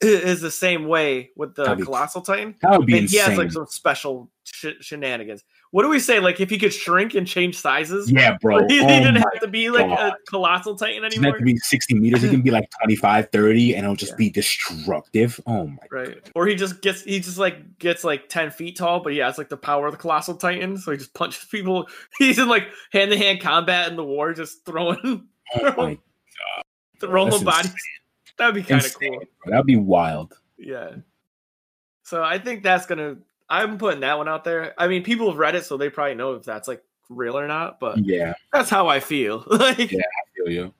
[0.00, 3.18] is the same way with the That'd be- Colossal Titan, That would be and he
[3.18, 5.44] has like some special sh- shenanigans.
[5.72, 6.18] What do we say?
[6.18, 8.58] Like if he could shrink and change sizes, yeah, bro.
[8.68, 11.56] he Oh didn't have to be like a Colossal Titan It doesn't have to be
[11.56, 12.22] 60 meters.
[12.22, 14.16] He can be like 25, 30, and it'll just Yeah.
[14.16, 15.40] be destructive.
[15.46, 16.30] Oh my Right.
[16.34, 19.38] Or he just gets he just like gets like ten feet tall, but yeah, it's
[19.38, 21.88] like the power of the colossal titan, so he just punches people.
[22.18, 25.96] He's in like hand to hand combat in the war, just throwing Oh
[27.00, 27.74] throwing That's bodies.
[28.38, 29.22] That'd be kind of cool.
[29.46, 30.36] That'd be wild.
[30.58, 30.96] Yeah.
[32.02, 33.18] So I think that's gonna
[33.50, 34.74] I'm putting that one out there.
[34.78, 37.48] I mean people have read it, so they probably know if that's like real or
[37.48, 39.44] not, but Yeah, that's how I feel.
[39.50, 40.00] like Yeah.
[40.00, 40.74] I feel you.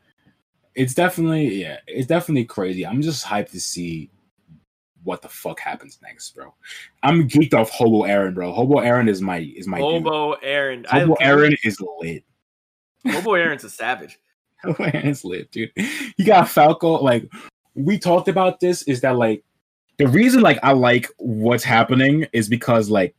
[0.74, 2.87] It's definitely yeah, it's definitely crazy.
[2.87, 4.11] I'm just hyped to see
[5.02, 6.54] what the fuck happens next, bro.
[7.02, 8.52] I'm geeked off Hobo Eren, bro.
[8.52, 10.04] Hobo Eren is my is my dude.
[10.04, 10.87] Hobo Eren.
[10.87, 12.24] Hobo Eren is lit.
[13.06, 14.18] Hobo Eren's a savage.
[14.62, 15.72] Hobo Eren's lit, dude.
[16.16, 17.02] You got Falco.
[17.02, 17.30] Like
[17.74, 19.42] we talked about this, is that like
[20.01, 23.15] the reason like I like what's happening is because like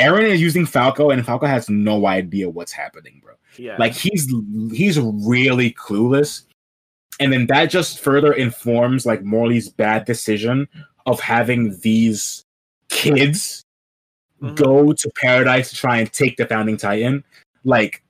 [0.00, 3.34] Eren is using Falco and Falco has no idea what's happening, bro.
[3.56, 3.76] Yeah.
[3.78, 4.28] Like he's
[4.72, 6.42] he's really clueless.
[7.20, 10.66] And then that just further informs like Marley's bad decision
[11.06, 12.42] of having these
[12.88, 13.62] kids
[14.42, 14.56] Mhm.
[14.56, 17.22] go to paradise to try and take the founding titan.
[17.62, 18.02] Like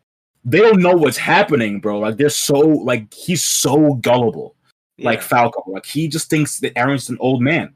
[0.43, 1.99] they don't know what's happening, bro.
[1.99, 4.57] Like they're so like he's so gullible.
[4.99, 5.63] Like Falco.
[5.71, 7.75] Like he just thinks that Eren's an old man.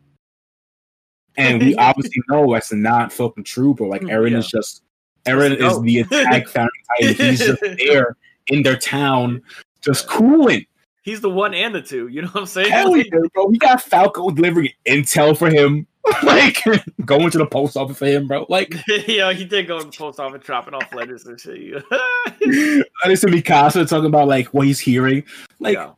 [1.37, 4.83] And we obviously know that's not fucking true, but like Eren is just
[5.27, 7.15] Eren is the attack founding titan.
[7.27, 8.17] He's just there
[8.49, 9.43] in their town,
[9.83, 10.67] just cooling.
[11.03, 12.09] he's the one and the two.
[12.09, 12.71] You know what I'm saying?
[12.71, 13.47] Hell yeah, bro.
[13.47, 15.87] We got Falco delivering intel for him.
[16.23, 16.57] like
[17.05, 18.47] going to the post office for him, bro.
[18.49, 18.75] Like
[19.07, 21.85] yeah, he did go to the post office dropping off letters and shit.
[21.93, 25.25] I listen to Mikasa talking about like what he's hearing.
[25.59, 25.91] Like, Yeah.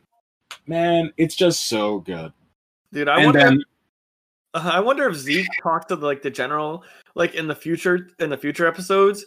[0.67, 2.33] man, it's just so good.
[2.91, 3.39] Dude, I and wonder.
[3.39, 3.63] then
[4.53, 6.83] uh, I wonder if Zeke talked to like the general,
[7.15, 9.25] like in the future, in the future episodes,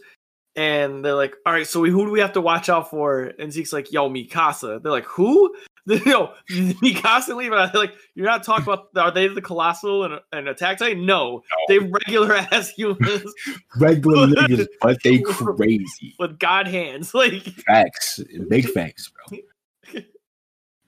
[0.54, 3.32] and they're like, "All right, so we, who do we have to watch out for?"
[3.38, 5.54] And Zeke's like, "Yo, Mikasa." They're like, "Who?"
[6.04, 7.66] No, Mikasa and Levi.
[7.70, 8.88] They're like, "You're not talking about?
[8.96, 11.06] Are they the colossal and, and attack titan?
[11.06, 13.32] No, they regular ass humans
[13.78, 16.16] regular niggas, but they crazy.
[16.18, 18.18] with god hands." Like, Facts.
[18.48, 19.38] Big facts, bro.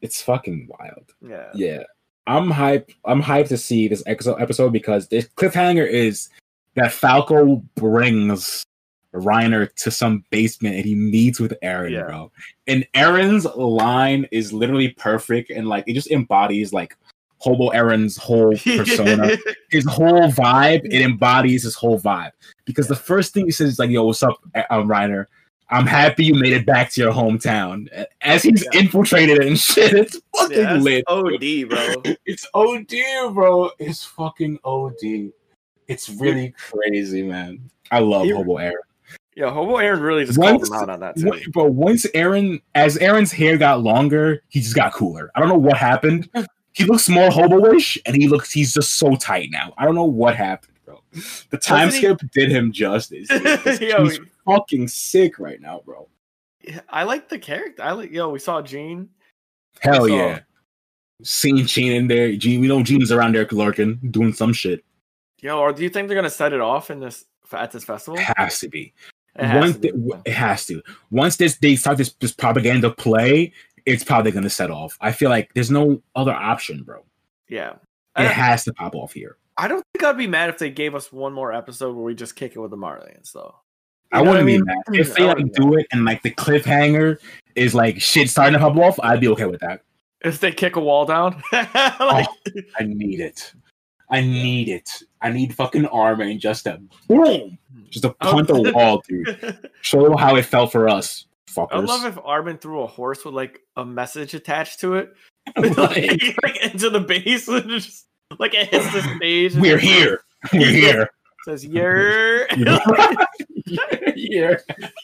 [0.00, 1.12] It's fucking wild.
[1.20, 1.82] yeah, Yeah.
[2.28, 2.94] I'm hyped.
[3.06, 6.28] I'm hyped to see this episode because this cliffhanger is
[6.74, 8.62] that Falco brings
[9.14, 12.02] Reiner to some basement and he meets with Eren, Yeah.
[12.02, 12.30] bro.
[12.66, 16.96] And Eren's line is literally perfect and like it just embodies like
[17.38, 19.36] Hobo Eren's whole persona.
[19.70, 22.32] his whole vibe, it embodies his whole vibe.
[22.66, 24.38] Because the first thing he says is like, "Yo, what's up,
[24.70, 25.24] um, Reiner?
[25.70, 27.88] I'm happy you made it back to your hometown."
[28.22, 28.80] As he's Yeah.
[28.80, 31.04] infiltrated and shit, it's fucking yeah lit.
[31.06, 31.94] OD, bro.
[32.26, 32.94] It's OD,
[33.32, 33.70] bro.
[33.78, 35.30] It's fucking OD.
[35.86, 37.60] It's really crazy, man.
[37.90, 38.72] I love He- Hobo Eren.
[39.34, 41.50] Yeah, Hobo Eren really just Once- called him out on that too.
[41.52, 45.30] Bro, once Eren, as Eren's hair got longer, he just got cooler.
[45.34, 46.28] I don't know what happened.
[46.72, 49.72] He looks more hobo-ish, and he looks, he's just so tight now.
[49.78, 51.00] I don't know what happened, bro.
[51.50, 53.28] The time Doesn't he- skip did him justice.
[53.80, 54.08] Yo,
[54.48, 56.08] fucking sick right now, bro.
[56.88, 57.82] I like the character.
[57.82, 58.30] I like yo.
[58.30, 59.08] We saw Jean.
[59.80, 60.40] Hell saw- yeah.
[61.22, 62.34] Seeing Jean in there.
[62.36, 64.84] Jean, we know Jean's around there lurking, doing some shit.
[65.40, 68.18] Yo, or do you think they're gonna set it off in this at this festival?
[68.36, 68.92] Has to be.
[69.36, 69.90] It has Once to be.
[69.90, 70.82] the- it has to.
[71.10, 73.52] Once this they start this, this propaganda play,
[73.86, 74.96] it's probably gonna set off.
[75.00, 77.04] I feel like there's no other option, bro.
[77.48, 77.74] yeah.
[78.16, 79.36] It has to pop off here.
[79.56, 82.16] I don't think I'd be mad if they gave us one more episode where we
[82.16, 83.54] just kick it with the Marlins, though.
[84.12, 86.30] I You know wouldn't I be mad if they like do it and like the
[86.30, 87.18] cliffhanger
[87.54, 88.98] is like shit starting to hub off.
[89.02, 89.82] I'd be okay with that.
[90.22, 92.24] If they kick a wall down, like, oh,
[92.78, 93.52] I need it.
[94.10, 94.90] I need it.
[95.20, 97.58] I need fucking Armin just to boom,
[97.90, 98.32] just a Oh.
[98.32, 99.58] punt the wall, dude.
[99.82, 101.68] Show how it felt for us, fuckers.
[101.72, 105.12] I love if Armin threw a horse with like a message attached to it,
[105.56, 108.06] Like, like, like, into the base, and just
[108.38, 109.54] like it hits the stage.
[109.54, 110.20] we're it here.
[110.52, 111.10] We're here.
[111.44, 112.46] Says "Yer."
[114.16, 114.56] yeah.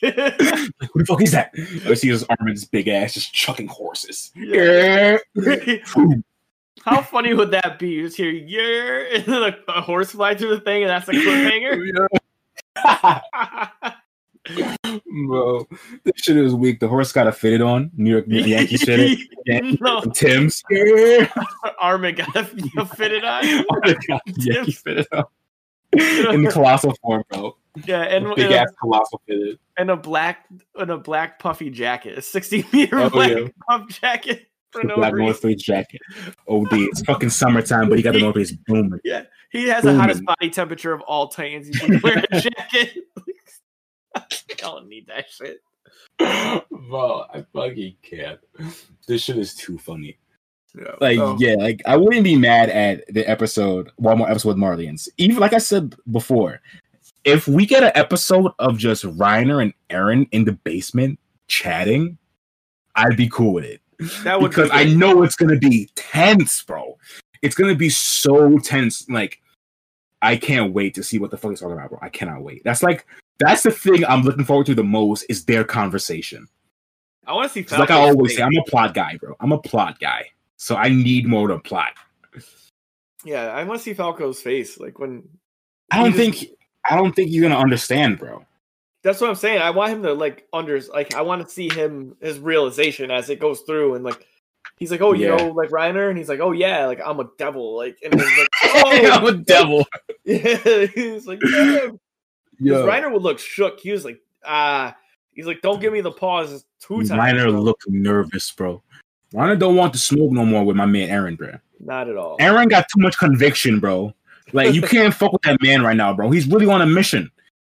[0.03, 1.53] Like, who the fuck is that?
[1.87, 4.31] I see this Armin's big ass just chucking horses.
[4.35, 5.19] Yeah.
[5.35, 5.77] Yeah.
[6.85, 7.89] How funny would that be?
[7.91, 11.09] You just hear "Yer," and then a, a horse fly through the thing, and that's
[11.09, 12.07] a cliffhanger.
[15.27, 15.67] Bro,
[16.05, 16.81] this shit is weak.
[16.81, 17.91] The horse got a fitted on.
[17.97, 19.19] New York Yankee shit.
[19.47, 19.61] Yeah.
[19.81, 20.63] no, Tim's.
[20.71, 21.33] Yeah.
[21.81, 22.41] Armin got a,
[22.77, 23.45] a fitted on.
[24.37, 25.25] Yankee fitted on.
[25.95, 27.57] In colossal form, bro.
[27.87, 29.59] Yeah, and, Big ass a, colossal fitted.
[29.77, 30.47] and a black
[30.77, 33.49] and a black puffy jacket, a sixty meter Oh, black yeah.
[33.69, 35.25] puff jacket for The no black reason.
[35.27, 36.01] North Face jacket.
[36.47, 36.73] Oh, OD.
[36.73, 39.01] It's fucking summertime, but he got the North Face booming.
[39.05, 41.67] Yeah, he has the hottest body temperature of all Titans.
[41.67, 42.91] He's like, wearing a jacket.
[44.17, 44.23] I
[44.59, 45.59] don't need that shit.
[46.71, 48.39] Bro, I fucking can't.
[49.09, 50.19] This shit is too funny.
[50.77, 50.95] Yeah.
[51.01, 51.37] Like, Oh.
[51.41, 55.09] yeah, like I wouldn't be mad at the episode, one more episode with Marleyans.
[55.19, 56.61] Even like I said before,
[57.25, 61.19] if we get an episode of just Reiner and Eren in the basement
[61.49, 62.19] chatting,
[62.95, 63.81] I'd be cool with it.
[64.25, 66.99] that would because be I know it's gonna be tense, bro.
[67.43, 69.09] It's gonna be so tense.
[69.09, 69.41] Like,
[70.23, 71.99] I can't wait to see what the fuck he's talking about, bro.
[72.03, 72.63] I cannot wait.
[72.65, 73.07] That's like
[73.39, 76.47] that's the thing I'm looking forward to the most is their conversation.
[77.27, 77.77] I want to see.
[77.77, 79.35] like I always say, I'm a plot guy, bro.
[79.41, 80.27] I'm a plot guy.
[80.57, 81.93] So I need more to plot.
[83.25, 84.79] yeah, I want to see Falco's face.
[84.79, 85.27] Like when
[85.91, 86.51] I don't He's- think
[86.91, 88.45] I don't think you're gonna understand, bro.
[89.03, 89.61] that's what I'm saying.
[89.61, 93.31] I want him to like under like I want to see him his realization as
[93.31, 94.27] it goes through and like
[94.79, 95.37] he's like, oh, you Yeah.
[95.37, 98.39] know, like Reiner, and he's like, oh yeah, like I'm a devil, like and he's
[98.39, 99.87] like, oh, I'm a devil.
[100.25, 101.91] yeah, he's like, yeah.
[102.61, 103.81] Reiner would look shook.
[103.81, 104.97] He was like, ah,
[105.33, 107.11] he's like, don't give me the pause two times.
[107.11, 108.83] Reiner bro." looked nervous, bro.
[109.33, 111.53] Reiner don't want to smoke no more with my man Eren, bro.
[111.81, 112.39] Not at all.
[112.39, 114.15] Eren got too much conviction, bro.
[114.55, 116.31] Like you can't fuck with that man right now, bro.
[116.31, 117.31] He's really on a mission.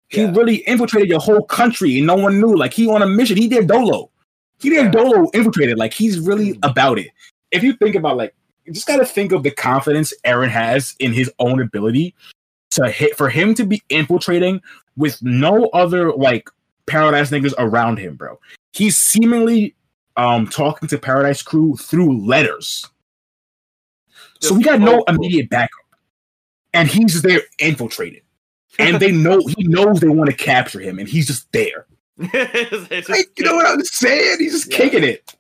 [0.09, 0.31] He Yeah.
[0.35, 2.55] really infiltrated your whole country and no one knew.
[2.57, 3.37] Like he on a mission.
[3.37, 4.09] He did Dolo.
[4.59, 4.89] He did Yeah.
[4.89, 4.91] Mm.
[4.91, 5.77] Dolo infiltrated.
[5.77, 7.11] Like he's really about it.
[7.51, 8.33] If you think about like,
[8.65, 12.15] you just gotta think of the confidence Eren has in his own ability
[12.71, 14.61] to hit for him to be infiltrating
[14.97, 16.49] with no other like
[16.87, 18.39] paradise niggas around him, bro.
[18.73, 19.75] He's seemingly
[20.17, 22.87] um talking to Paradise Crew through letters.
[24.39, 25.80] So we got no immediate backup.
[26.73, 28.21] And he's just there infiltrated.
[28.79, 31.85] And they know he knows they want to capture him, and he's just there.
[32.19, 34.37] Just- Like, you know what I'm saying?
[34.39, 34.77] He's just Yeah.
[34.77, 35.35] kicking it.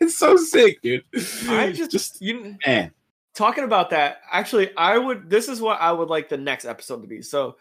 [0.00, 1.04] it's so sick, dude.
[1.48, 2.90] I just, just you man.
[3.34, 4.20] talking about that.
[4.30, 5.30] Actually, I would.
[5.30, 7.22] This is what I would like the next episode to be.
[7.22, 7.56] So,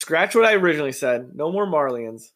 [0.00, 1.34] scratch what I originally said.
[1.34, 2.30] No more Marleyans.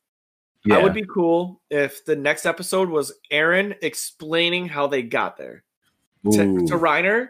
[0.65, 0.79] Yeah.
[0.79, 5.63] I would be cool if the next episode was Eren explaining how they got there
[6.25, 7.29] to, to Reiner,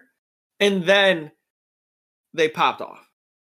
[0.61, 1.31] and then
[2.35, 3.05] they popped off.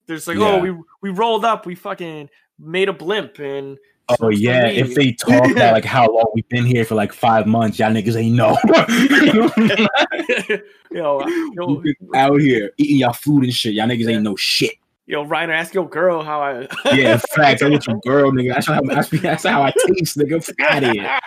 [0.07, 0.53] There's like, oh, Yeah.
[0.55, 3.79] oh, we we rolled up, we fucking made a blimp, and
[4.19, 7.47] Oh yeah, if they talk about like how long we've been here for like five
[7.47, 8.59] months, y'all niggas ain't know.
[10.91, 10.91] know,
[11.55, 11.81] yo,
[12.15, 13.75] out here eating y'all food and shit.
[13.75, 14.09] Y'all niggas Yeah.
[14.17, 14.75] ain't know shit.
[15.07, 16.67] yo, Reiner, ask your girl how I.
[16.93, 17.63] Yeah, facts.
[17.63, 18.55] I want your girl, nigga.
[18.55, 20.43] That's how, that's, that's how I taste, nigga.
[20.69, 21.21] Out of here.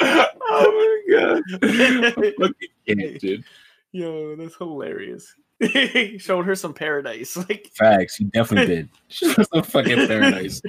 [0.00, 1.42] oh my god.
[1.60, 2.54] Fucking
[2.86, 3.44] yeah, dude.
[3.92, 5.34] Yo, that's hilarious.
[5.58, 7.36] he showed her some paradise.
[7.48, 8.16] Like Facts.
[8.16, 8.88] He definitely did.
[9.08, 10.60] She was some fucking paradise.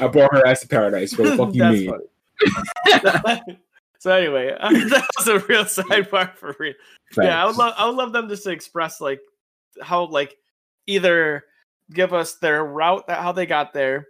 [0.00, 1.36] I brought her ass to paradise, bro.
[1.36, 3.56] Fuck you, That's mean?
[3.98, 6.74] so anyway, that was a real sidebar for real.
[7.16, 9.20] Yeah, I would love I would love them just to express like
[9.82, 10.36] how like
[10.86, 11.44] either
[11.92, 14.08] give us their route that how they got there,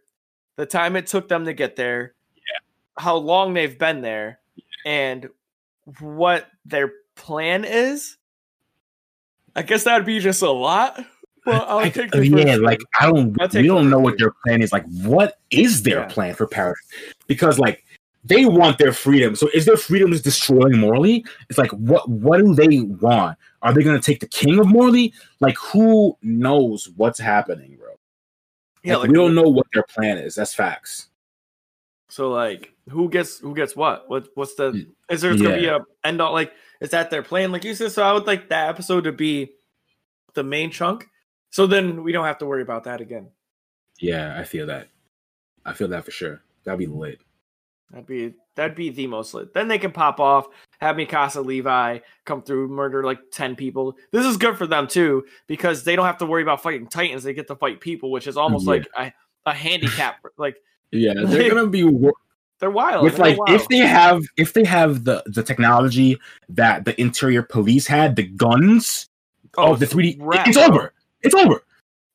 [0.56, 2.14] the time it took them to get there,
[2.98, 4.40] how long they've been there,
[4.84, 5.28] and
[6.00, 8.16] what their plan is.
[9.56, 11.04] I guess that would be just a lot.
[11.46, 12.80] Well, I'll I- take the yeah, like.
[12.98, 13.36] I don't.
[13.54, 14.72] We don't know what their plan is.
[14.72, 16.06] Like, what is their Yeah.
[16.06, 16.78] plan for paradise?
[17.26, 17.84] Because like
[18.24, 19.34] they want their freedom.
[19.34, 21.24] So is their freedom is destroying Marley?
[21.48, 22.08] It's like what?
[22.08, 23.38] What do they want?
[23.62, 25.12] Are they gonna take the king of Marley?
[25.40, 27.88] Like, who knows what's happening, bro?
[28.82, 30.34] yeah, Like, like we don't know what their plan is.
[30.34, 31.08] That's facts.
[32.08, 34.08] So like, who gets who gets what?
[34.10, 34.72] What what's the?
[34.72, 35.12] Hmm.
[35.12, 36.32] Is there gonna be a end all?
[36.32, 37.52] Like, is that their plan?
[37.52, 39.52] Like you said, so I would like that episode to be
[40.34, 41.06] the main chunk.
[41.50, 43.28] So then we don't have to worry about that again.
[44.00, 44.88] Yeah, I feel that.
[45.64, 46.40] I feel that for sure.
[46.64, 47.20] That'd be lit.
[47.90, 49.52] That'd be that'd be the most lit.
[49.52, 50.46] Then they can pop off,
[50.80, 53.96] have Mikasa Levi come through, murder like ten people.
[54.12, 57.24] This is good for them too because they don't have to worry about fighting titans.
[57.24, 58.70] They get to fight people, which is almost Yeah.
[58.70, 59.12] like a,
[59.50, 60.24] a handicap.
[60.38, 60.56] like
[60.92, 62.14] Yeah, they're gonna be wor-
[62.60, 63.02] they're wild.
[63.04, 63.50] with They're like wild.
[63.60, 66.18] if they have if they have the the technology
[66.50, 69.08] that the interior police had, the guns
[69.58, 70.66] Oh, of the 3D, rap, it's bro.
[70.66, 70.92] over.
[71.22, 71.64] It's over.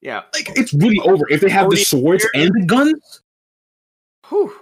[0.01, 0.21] yeah.
[0.33, 1.25] Like it's really over.
[1.29, 3.21] If they have the swords and the guns,
[4.29, 4.53] Whew.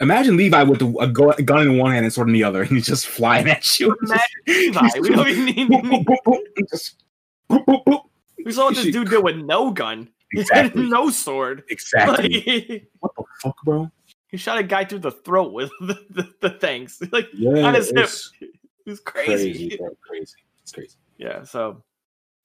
[0.00, 2.86] imagine Levi with a, gun in one hand and sword in the other, and he's
[2.86, 3.94] just flying at you.
[4.02, 4.88] Imagine Levi.
[5.00, 5.68] We don't even need.
[5.68, 7.04] Boop, boop, boop, boop, just
[7.50, 8.02] boop, boop, boop.
[8.46, 10.88] We saw what this dude did with no gun, Exactly.
[10.88, 11.64] no sword.
[11.68, 12.44] Exactly.
[12.70, 13.90] Like, what the fuck, bro?
[14.28, 17.02] He shot a guy through the throat with the, the, the things.
[17.12, 18.08] Like Yeah, on his hip.
[18.40, 19.52] It was crazy.
[19.52, 19.78] crazy.
[20.06, 20.36] Crazy.
[20.62, 20.96] It's crazy.
[21.18, 21.82] Yeah, so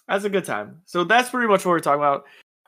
[0.08, 0.82] that's a good time.
[0.86, 2.26] So that's pretty much what we're talking about.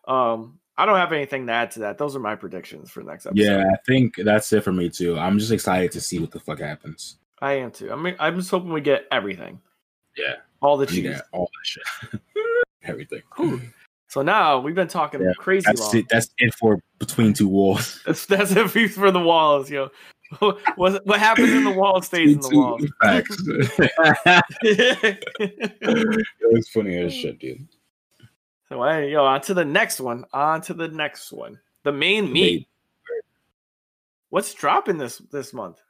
[0.08, 1.98] Um, I don't have anything to add to that.
[1.98, 3.42] Those are my predictions for next episode.
[3.44, 5.18] Yeah, I think that's it for me too.
[5.18, 7.18] I'm just excited to see what the fuck happens.
[7.42, 7.92] I am too.
[7.92, 9.60] I mean, I'm just hoping we get everything,
[10.18, 11.20] Yeah, all the cheese.
[11.32, 12.22] all that shit,
[12.84, 13.22] everything.
[13.38, 13.62] Whew.
[14.16, 15.98] So now we've been talking Yeah, crazy That's long.
[15.98, 16.06] it.
[16.10, 18.02] That's it for between two walls.
[18.06, 19.90] That's that's it for- for the walls, yo.
[20.40, 22.80] what what happens in the wall stays in the wall.
[23.02, 23.36] Facts.
[24.62, 27.68] it was funny as shit, dude.
[28.70, 30.24] so hey, yo, on to the next one.
[30.32, 31.60] On to the next one.
[31.84, 32.70] The main meat.
[34.30, 35.82] What's dropping this this month?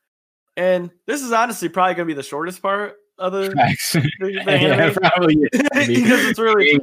[0.58, 3.96] And this is honestly probably gonna be the shortest part of the, Facts.
[4.22, 5.36] yeah, probably.
[5.52, 6.80] because it's really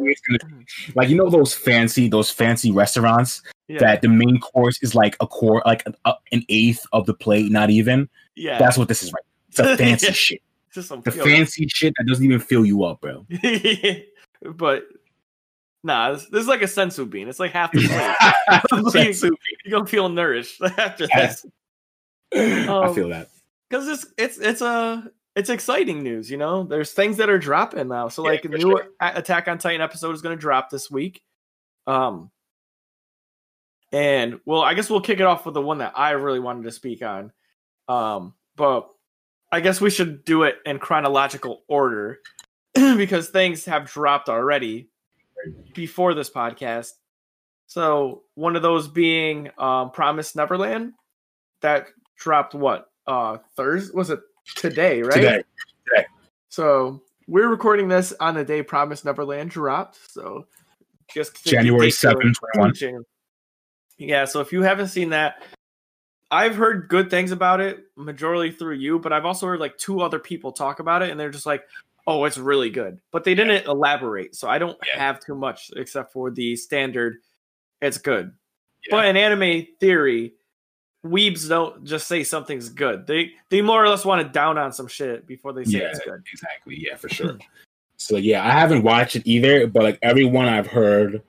[0.95, 5.17] like you know those fancy those fancy restaurants yeah, that the main course is like
[5.21, 8.09] a core like a, a- an eighth of the plate, not even.
[8.35, 8.59] yeah.
[8.59, 9.23] That's what this is right.
[9.51, 10.13] It's a fancy Yeah.
[10.13, 10.43] shit.
[10.73, 13.27] just some The yo, fancy shit that doesn't even fill you up, bro.
[14.55, 14.85] but
[15.85, 17.29] nah, this, this is like a senzu bean.
[17.29, 18.93] It's like half the plate.
[18.93, 19.33] That's You're
[19.71, 21.45] gonna feel nourished after this.
[22.35, 23.29] I Um, feel that.
[23.69, 26.31] because it's it's it's a it's exciting news.
[26.31, 28.09] You know, there's things that are dropping now.
[28.09, 28.89] So Yeah, like a new sure.
[29.01, 31.23] Attack on Titan episode is going to drop this week.
[31.87, 32.31] Um,
[33.93, 36.65] and well, I guess we'll kick it off with the one that I really wanted
[36.65, 37.33] to speak on.
[37.89, 38.89] Um, but
[39.51, 42.19] I guess we should do it in chronological order
[42.75, 44.89] because things have dropped already
[45.75, 46.93] before this podcast.
[47.67, 50.93] So one of those being um, Promise Neverland
[51.61, 54.21] that dropped what uh Thursday was it
[54.55, 55.43] today right Today.
[55.89, 56.07] Today.
[56.49, 60.47] so we're recording this on the day Promise Neverland dropped so
[61.13, 63.05] just January 7th, 21.
[63.99, 65.43] Yeah so if you haven't seen that
[66.31, 70.01] I've heard good things about it majority through you but I've also heard like two
[70.01, 71.65] other people talk about it and they're just like
[72.07, 74.99] oh it's really good but they didn't elaborate so I don't Yeah.
[74.99, 77.19] have too much except for the standard
[77.81, 78.33] it's good
[78.87, 78.97] Yeah.
[78.97, 80.35] but in anime theory
[81.05, 83.07] weebs don't just say something's good.
[83.07, 85.89] They they more or less want to down on some shit before they say Yeah.
[85.91, 86.23] it's good.
[86.33, 86.77] Exactly.
[86.79, 87.39] Yeah, for sure.
[87.97, 91.23] so yeah, I haven't watched it either, but like everyone I've heard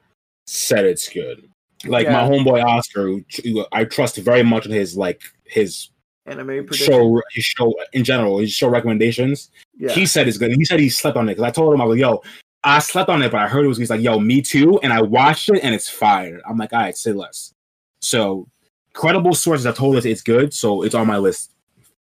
[0.48, 1.50] said it's good.
[1.86, 5.90] Like my homeboy Oscar, who who I trust very much in his like his
[6.26, 6.86] Anime prediction.
[6.88, 9.52] show his show in general, his show recommendations.
[9.78, 9.92] yeah.
[9.92, 10.52] He said it's good.
[10.54, 12.22] He said he slept on it because I told him I was like, yo,
[12.64, 13.78] I slept on it, but I heard it was.
[13.78, 16.40] He's like, yo, me too, and I watched it and it's fire.
[16.48, 17.54] I'm like, all right, say less.
[18.02, 18.48] So
[18.94, 21.52] credible sources have told us it's good, so it's on my list,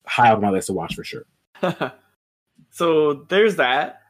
[0.06, 1.24] high on my list to watch for sure.
[2.70, 4.00] so there's that.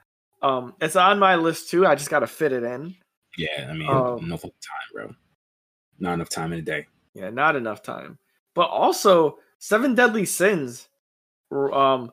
[0.43, 1.87] Um, it's on my list too.
[1.87, 2.95] I just got to fit it in.
[3.39, 4.51] Yeah, I mean, Um, enough time,
[4.93, 5.15] bro.
[5.99, 6.87] Not enough time in a day.
[7.15, 8.19] Yeah, not enough time.
[8.55, 10.89] But also, Seven Deadly Sins,
[11.51, 12.11] um,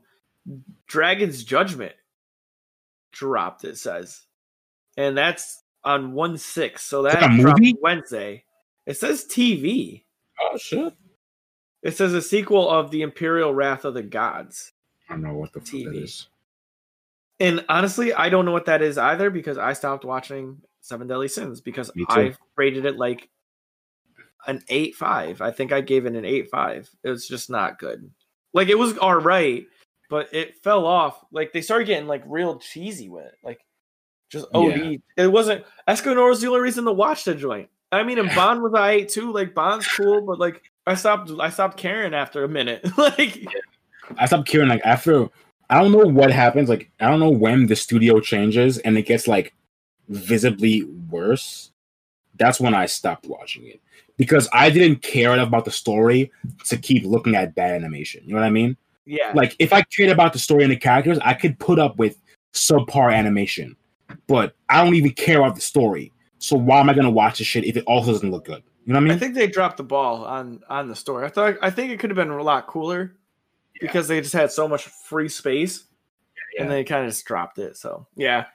[0.88, 1.94] Dragon's Judgment
[3.12, 3.64] dropped.
[3.66, 4.22] It says,
[4.96, 6.84] and that's on one six.
[6.84, 7.76] So that that movie?
[7.82, 8.44] Wednesday.
[8.86, 10.04] It says TV.
[10.40, 10.94] Oh shit!
[11.82, 14.72] It says a sequel of the Imperial Wrath of the Gods.
[15.10, 16.04] I don't know what the fuck that TV.
[16.04, 16.28] is.
[17.40, 21.30] And honestly, I don't know what that is either because I stopped watching Seven Deadly
[21.30, 23.30] Sins because I rated it like
[24.46, 25.42] an eight five.
[25.42, 26.90] I think I gave it an eight five.
[27.04, 28.12] It was just not good.
[28.54, 29.66] Like it was all right,
[30.10, 31.24] but it fell off.
[31.32, 33.36] Like they started getting like real cheesy with it.
[33.44, 33.60] Like
[34.30, 34.78] just OD.
[34.78, 34.98] Yeah.
[35.18, 37.70] It wasn't Escanor was the only reason to watch the joint.
[37.92, 39.32] I mean, and Ban was I too.
[39.32, 41.32] Like Ban's cool, but like I stopped.
[41.40, 42.86] I stopped caring after a minute.
[42.98, 43.48] like
[44.18, 44.70] I stopped caring.
[44.70, 45.28] Like after,
[45.70, 46.70] I don't know what happens.
[46.70, 49.54] Like I don't know when the studio changes and it gets like
[50.08, 51.72] visibly worse.
[52.36, 53.82] That's when I stopped watching it
[54.18, 56.32] because I didn't care enough about the story
[56.66, 58.24] to keep looking at bad animation.
[58.26, 58.78] You know what I mean?
[59.06, 61.98] yeah, Like if I cared about the story and the characters, I could put up
[61.98, 62.22] with
[62.54, 63.76] subpar animation.
[64.28, 66.14] But I don't even care about the story.
[66.40, 68.64] So why am I gonna watch this shit if it also doesn't look good?
[68.86, 69.14] You know what I mean?
[69.14, 71.26] I think they dropped the ball on on the story.
[71.26, 73.16] I thought I think it could have been a lot cooler
[73.80, 75.84] because they just had so much free space
[76.56, 76.64] Yeah.
[76.64, 77.78] and they kind of just dropped it.
[77.78, 78.46] So yeah,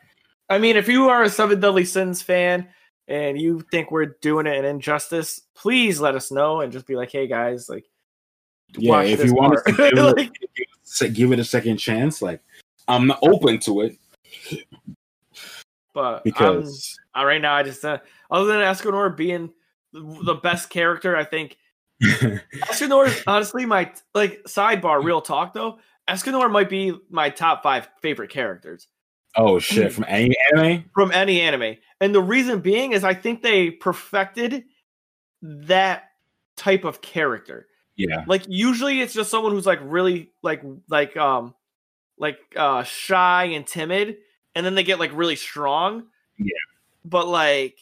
[0.49, 2.67] I mean, if you are a Seven Deadly Sins fan
[3.07, 6.97] and you think we're doing it an injustice, please let us know and just be
[6.97, 7.85] like, hey guys, like
[8.77, 10.17] yeah, if you want to give it,
[11.01, 12.41] Like, give it a second chance, like
[12.89, 13.99] I'm open to it
[15.95, 17.99] but because I'm, uh, right now I just uh,
[18.31, 19.53] other than Escanor being
[19.93, 21.57] the the best character, I think
[22.03, 25.03] Escanor is honestly my like sidebar.
[25.03, 25.79] Real talk though,
[26.09, 28.89] Escanor might be my top five favorite characters
[29.37, 30.85] oh shit from any anime.
[30.95, 34.65] from any anime, and the reason being is I think they perfected
[35.43, 36.05] that
[36.57, 37.67] type of character.
[37.97, 41.55] Yeah, Like usually it's just someone who's like really like like um
[42.19, 44.17] like uh shy and timid,
[44.55, 46.05] and then they get like really strong.
[46.39, 46.49] Yeah.
[47.05, 47.79] but like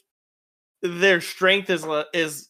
[0.82, 2.48] their strength is is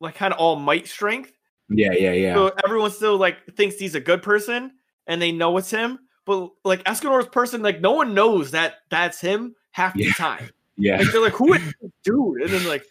[0.00, 1.32] like kind of all might strength.
[1.68, 2.34] yeah, yeah, yeah.
[2.34, 4.72] So everyone still like thinks he's a good person
[5.06, 5.98] and they know it's him.
[6.26, 10.08] But like Escanor's person, like no one knows that that's him half Yeah.
[10.08, 10.50] the time.
[10.76, 12.42] yeah, Like they're like, who is this dude?
[12.42, 12.84] And then like,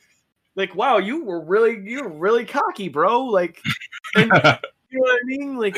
[0.56, 3.24] like wow, you were really you were really cocky, bro.
[3.26, 3.62] Like,
[4.16, 4.26] and
[4.90, 5.58] you know what I mean?
[5.58, 5.78] Like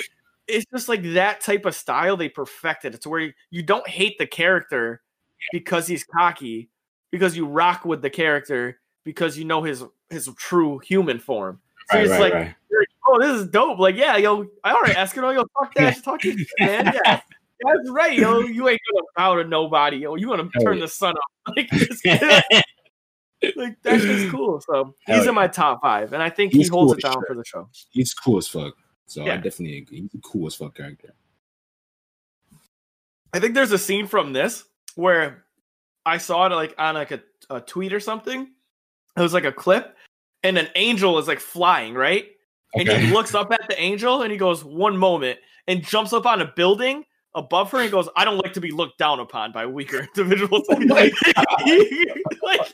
[0.51, 2.93] it's just like that type of style they perfected.
[2.93, 5.01] It's where you, you don't hate the character
[5.51, 6.69] because he's cocky,
[7.11, 11.59] because you rock with the character because you know his his true human form.
[11.91, 12.55] So right, it's right, like, right.
[13.07, 13.79] oh, this is dope.
[13.79, 16.93] Like, yeah, yo, all right, Eskimo, yo, talk that, talk your shit, man.
[17.63, 18.39] Yeah, that's right, yo.
[18.39, 20.15] You ain't gonna bow to nobody, yo.
[20.15, 21.69] You gonna turn the sun up, like,
[23.55, 24.61] like that's just cool.
[24.61, 27.23] So he's in my top five, and I think He's he holds cool it down
[27.27, 27.69] for the show.
[27.91, 28.73] He's cool as fuck.
[29.07, 30.01] So I definitely agree.
[30.01, 31.13] He's a cool as fuck character.
[33.33, 35.45] I think there's a scene from this where
[36.05, 38.49] I saw it like on like a, a tweet or something.
[39.17, 39.97] It was like a clip,
[40.43, 42.27] and an angel is like flying, right?
[42.73, 46.25] And he looks up at the angel and he goes, one moment, and jumps up
[46.25, 49.51] on a building above her and goes, I don't like to be looked down upon
[49.51, 50.65] by weaker individuals.
[50.69, 50.75] Oh
[52.43, 52.73] like,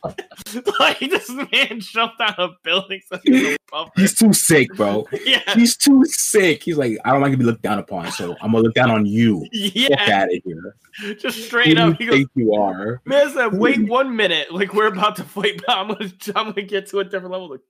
[0.80, 3.04] like this man jumped out of buildings.
[3.24, 4.02] he was above her.
[4.02, 5.08] He's too sick, bro.
[5.26, 5.42] Yeah.
[5.54, 6.64] He's too sick.
[6.64, 8.90] He's like, I don't like to be looked down upon, so I'm gonna look down
[8.92, 9.42] on you.
[9.42, 10.22] Fuck Yeah.
[10.22, 10.76] out of here.
[11.16, 12.00] Just straight do up.
[12.00, 13.02] you He goes, you are?
[13.06, 14.52] Man said, "Wait one minute.
[14.54, 17.50] Like we're about to fight, but I'm gonna, I'm gonna get to a different level
[17.50, 17.62] to,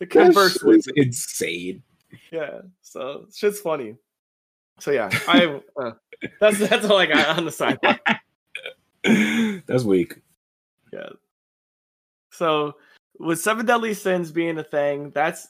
[0.00, 1.82] to converse with." insane.
[2.30, 3.96] Yeah, so shit's funny.
[4.78, 5.92] So yeah, I uh,
[6.40, 7.78] that's that's all I got on the side.
[9.66, 10.22] That's weak.
[10.92, 11.10] Yeah.
[12.30, 12.76] So
[13.18, 15.48] with seven deadly sins being a thing, that's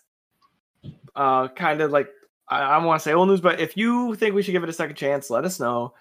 [1.15, 2.09] uh kind of like
[2.49, 4.69] I, I want to say old news, but if you think we should give it
[4.69, 5.95] a second chance, let us know.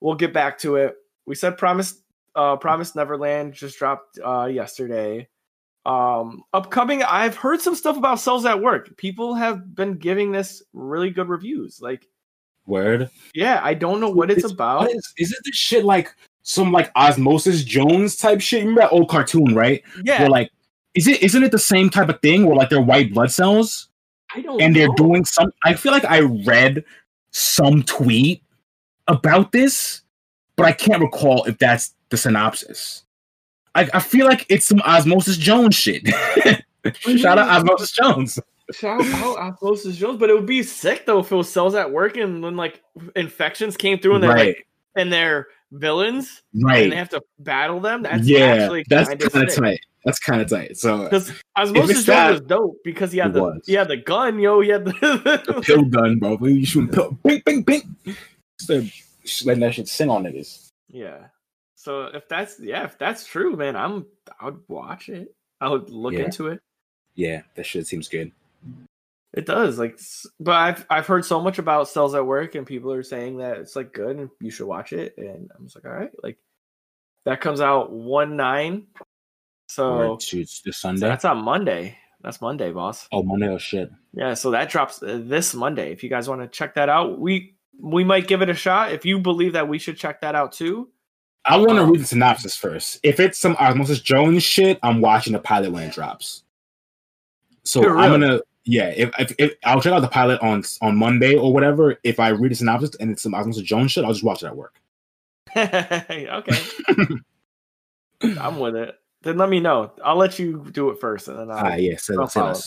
[0.00, 0.96] We'll get back to it.
[1.26, 2.00] We said promise
[2.34, 5.28] uh promise Neverland just dropped uh yesterday.
[5.84, 8.96] Um upcoming I've heard some stuff about cells at work.
[8.96, 11.82] People have been giving this really good reviews.
[11.82, 12.08] Like
[12.68, 13.10] Word.
[13.34, 14.80] yeah, I don't know what it's about.
[14.82, 18.60] What is, is it this shit like some like Osmosis Jones type shit?
[18.60, 19.82] Remember that old cartoon, right?
[20.04, 20.50] yeah, Where like,
[20.94, 23.88] is it isn't it the same type of thing where like they're white blood cells
[24.34, 25.50] I don't and they're doing some?
[25.64, 26.84] I feel like I read
[27.30, 28.42] some tweet
[29.06, 30.02] about this,
[30.56, 33.04] but I can't recall if that's the synopsis.
[33.74, 36.06] I, I feel like it's some Osmosis Jones shit.
[36.06, 37.68] Shout out mm-hmm.
[37.68, 38.38] Osmosis Jones.
[38.72, 41.90] Shout out Osmosis Jones, but it would be sick though if it was cells at
[41.90, 42.82] work and then like
[43.16, 44.66] infections came through and they're Right, like
[44.96, 46.90] and they're villains and right.
[46.90, 48.02] they have to battle them.
[48.02, 49.80] That's yeah, actually that's kind of tight.
[50.04, 50.76] That's kind of tight.
[50.76, 53.62] So Because Osmosis Jones that- was dope because he had the was.
[53.66, 54.60] he had the gun, yo.
[54.60, 56.38] He had the pill gun, bro.
[56.42, 57.96] You shooting pill, bing, bing, bing.
[58.60, 60.68] Just letting that shit sing on niggas.
[60.88, 61.26] yeah.
[61.74, 64.04] So if that's yeah, if that's true, man, I'm
[64.40, 65.34] I would watch it.
[65.60, 66.24] I would look Yeah.
[66.24, 66.60] into it.
[67.14, 68.32] Yeah, that shit seems good.
[69.34, 69.98] It does, like,
[70.40, 73.58] but I've I've heard so much about cells at work, and people are saying that
[73.58, 75.14] it's like good, and you should watch it.
[75.18, 76.38] And I'm just like, all right, like
[77.24, 78.86] that comes out one nine,
[79.68, 81.06] so, it's this so Sunday.
[81.08, 81.98] that's on Monday.
[82.22, 83.06] That's Monday, boss.
[83.12, 83.48] oh, Monday.
[83.48, 83.90] Oh shit.
[84.12, 85.92] Yeah, so that drops uh, this Monday.
[85.92, 88.92] If you guys want to check that out, we we might give it a shot.
[88.92, 90.88] If you believe that we should check that out too,
[91.44, 92.98] I want to Um, read the synopsis first.
[93.04, 96.42] If it's some Osmosis Jones shit, I'm watching the pilot when it drops.
[97.62, 98.92] So You're I'm really- gonna, yeah.
[98.94, 101.98] If, if, if I'll check out the pilot on on Monday or whatever.
[102.04, 104.46] If I read the synopsis and it's some Osmosis Jones shit, I'll just watch it
[104.46, 104.78] at work.
[105.56, 106.68] okay,
[108.38, 108.94] I'm with it.
[109.22, 109.92] Then let me know.
[110.04, 111.72] I'll let you do it first, and then I'll.
[111.72, 111.96] Ah, yeah.
[111.96, 112.28] Say I'll.
[112.28, 112.60] Say follow.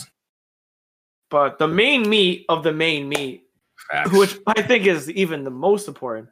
[1.30, 3.44] But the main meat of the main meat,
[3.90, 4.12] Facts.
[4.12, 6.28] which I think is even the most important,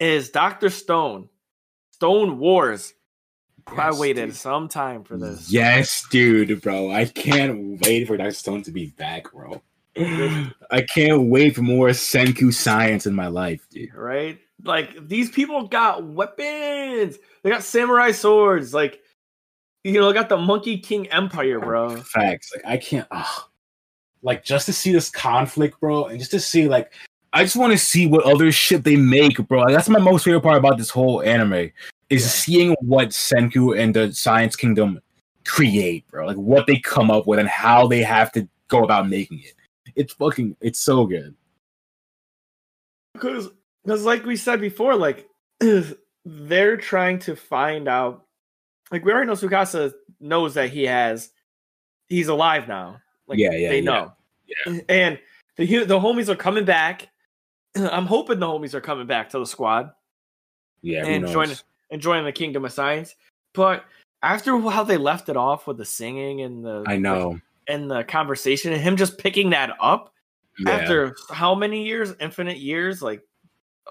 [0.00, 1.28] is Doctor Stone.
[1.92, 2.94] Stone Wars
[3.66, 4.36] I waited dude.
[4.36, 5.50] some time for this.
[5.50, 6.90] Yes, dude, bro.
[6.90, 8.32] I can't wait for Dr.
[8.32, 9.62] Stone to be back, bro.
[9.96, 13.94] I can't wait for more Senku science in my life, dude.
[13.94, 14.38] Right?
[14.64, 17.18] Like these people got weapons.
[17.42, 18.74] They got samurai swords.
[18.74, 19.00] Like
[19.84, 21.96] you know, got the Monkey King Empire, bro.
[21.96, 22.50] Facts.
[22.54, 23.44] Like I can't ugh.
[24.22, 26.92] like just to see this conflict, bro, and just to see like
[27.32, 29.62] I just want to see what other shit they make, bro.
[29.62, 31.72] Like, that's my most favorite part about this whole anime
[32.10, 32.28] is Yeah.
[32.28, 35.00] seeing what Senku and the Science Kingdom
[35.44, 36.26] create, bro.
[36.26, 39.54] Like what they come up with and how they have to go about making it.
[39.96, 41.34] It's fucking it's so good.
[43.12, 43.50] Because
[43.84, 45.28] because like we said before, like
[46.24, 48.24] they're trying to find out
[48.90, 51.30] like we already know Tsukasa knows that he has
[52.08, 53.00] he's alive now.
[53.26, 53.84] Like Yeah, yeah, they yeah.
[54.66, 54.82] know.
[54.88, 55.18] And
[55.56, 57.08] the the homies are coming back.
[57.76, 59.90] I'm hoping the homies are coming back to the squad
[60.82, 61.56] Yeah, and joining
[61.94, 63.14] and joining the Kingdom of Science.
[63.54, 63.84] But
[64.20, 67.38] after how they left it off with the singing and the I know.
[67.68, 70.12] and the conversation and him just picking that up
[70.58, 70.72] Yeah.
[70.72, 73.22] after how many years infinite years like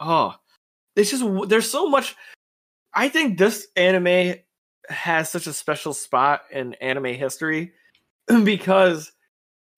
[0.01, 0.35] oh
[0.95, 2.15] it's just there's so much
[2.93, 4.35] i think this anime
[4.89, 7.73] has such a special spot in anime history
[8.43, 9.11] because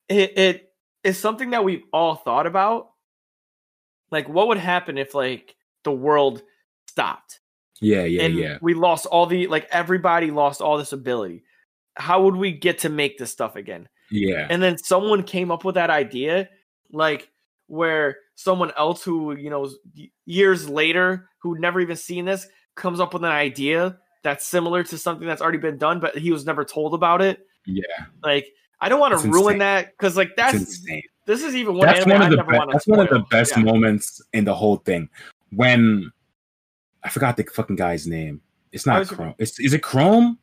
[0.10, 0.74] it, it
[1.04, 2.92] is something that we've all thought about
[4.12, 6.42] like what would happen if like the world
[6.88, 7.40] stopped
[7.82, 8.58] yeah, yeah, and yeah.
[8.62, 11.44] we lost all the like everybody lost all this ability
[11.98, 14.48] how would we get to make this stuff again Yeah.
[14.50, 16.50] and then someone came up with that idea
[16.92, 17.30] like
[17.68, 19.70] where someone else who you know
[20.26, 24.98] years later who'd never even seen this comes up with an idea that's similar to
[24.98, 27.84] something that's already been done but he was never told about it Yeah.
[28.24, 28.48] like
[28.82, 29.60] i don't want to ruin insane.
[29.60, 31.02] that because like that's insane.
[31.26, 33.10] this is even one that's one I of the never be- wanna that's one of
[33.10, 33.64] the best Yeah.
[33.64, 35.10] moments in the whole thing
[35.52, 36.12] when
[37.06, 38.42] I forgot the fucking guy's name.
[38.72, 39.36] It's not was- Chrome.
[39.38, 40.40] It's, is it Chrome?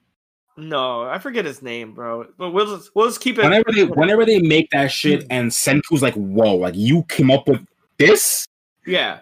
[0.58, 3.84] no i forget his name bro but we'll just we'll just keep it Whenever they
[3.84, 5.28] whenever they make that shit hmm.
[5.30, 7.66] and Senku's like, whoa, like you came up with
[7.98, 8.46] this?
[8.86, 9.20] yeah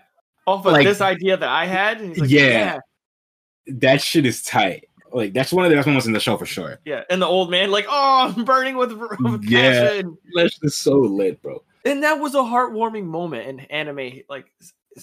[0.49, 2.49] off of Like- this idea that i had like, Yeah.
[2.49, 2.78] yeah
[3.68, 4.88] That shit is tight.
[5.12, 6.80] Like that's one of the best moments in the show for sure.
[6.84, 9.70] Yeah, and the old man like, oh, I'm burning with, with Yeah.
[9.72, 10.16] passion.
[10.34, 11.62] That shit is so lit, bro.
[11.84, 14.47] And that was a heartwarming moment in anime, like,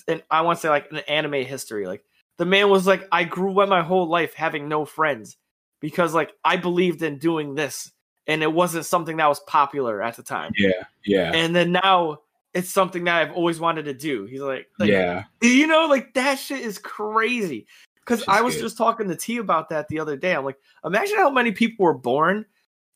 [0.10, 1.88] and I want to say like in anime history.
[1.88, 2.04] Like
[2.38, 5.38] the man was like, I grew up my whole life having no friends
[5.80, 7.92] because like I believed in doing this,
[8.28, 10.52] and it wasn't something that was popular at the time.
[10.58, 12.20] Yeah, yeah, And then now
[12.54, 14.26] it's something that I've always wanted to do.
[14.26, 15.26] He's like, like yeah.
[15.42, 17.68] you know, like that shit is crazy.
[18.00, 18.62] Because Shit's I was good.
[18.62, 20.34] just talking to T about that the other day.
[20.34, 22.46] I'm like, imagine how many people were born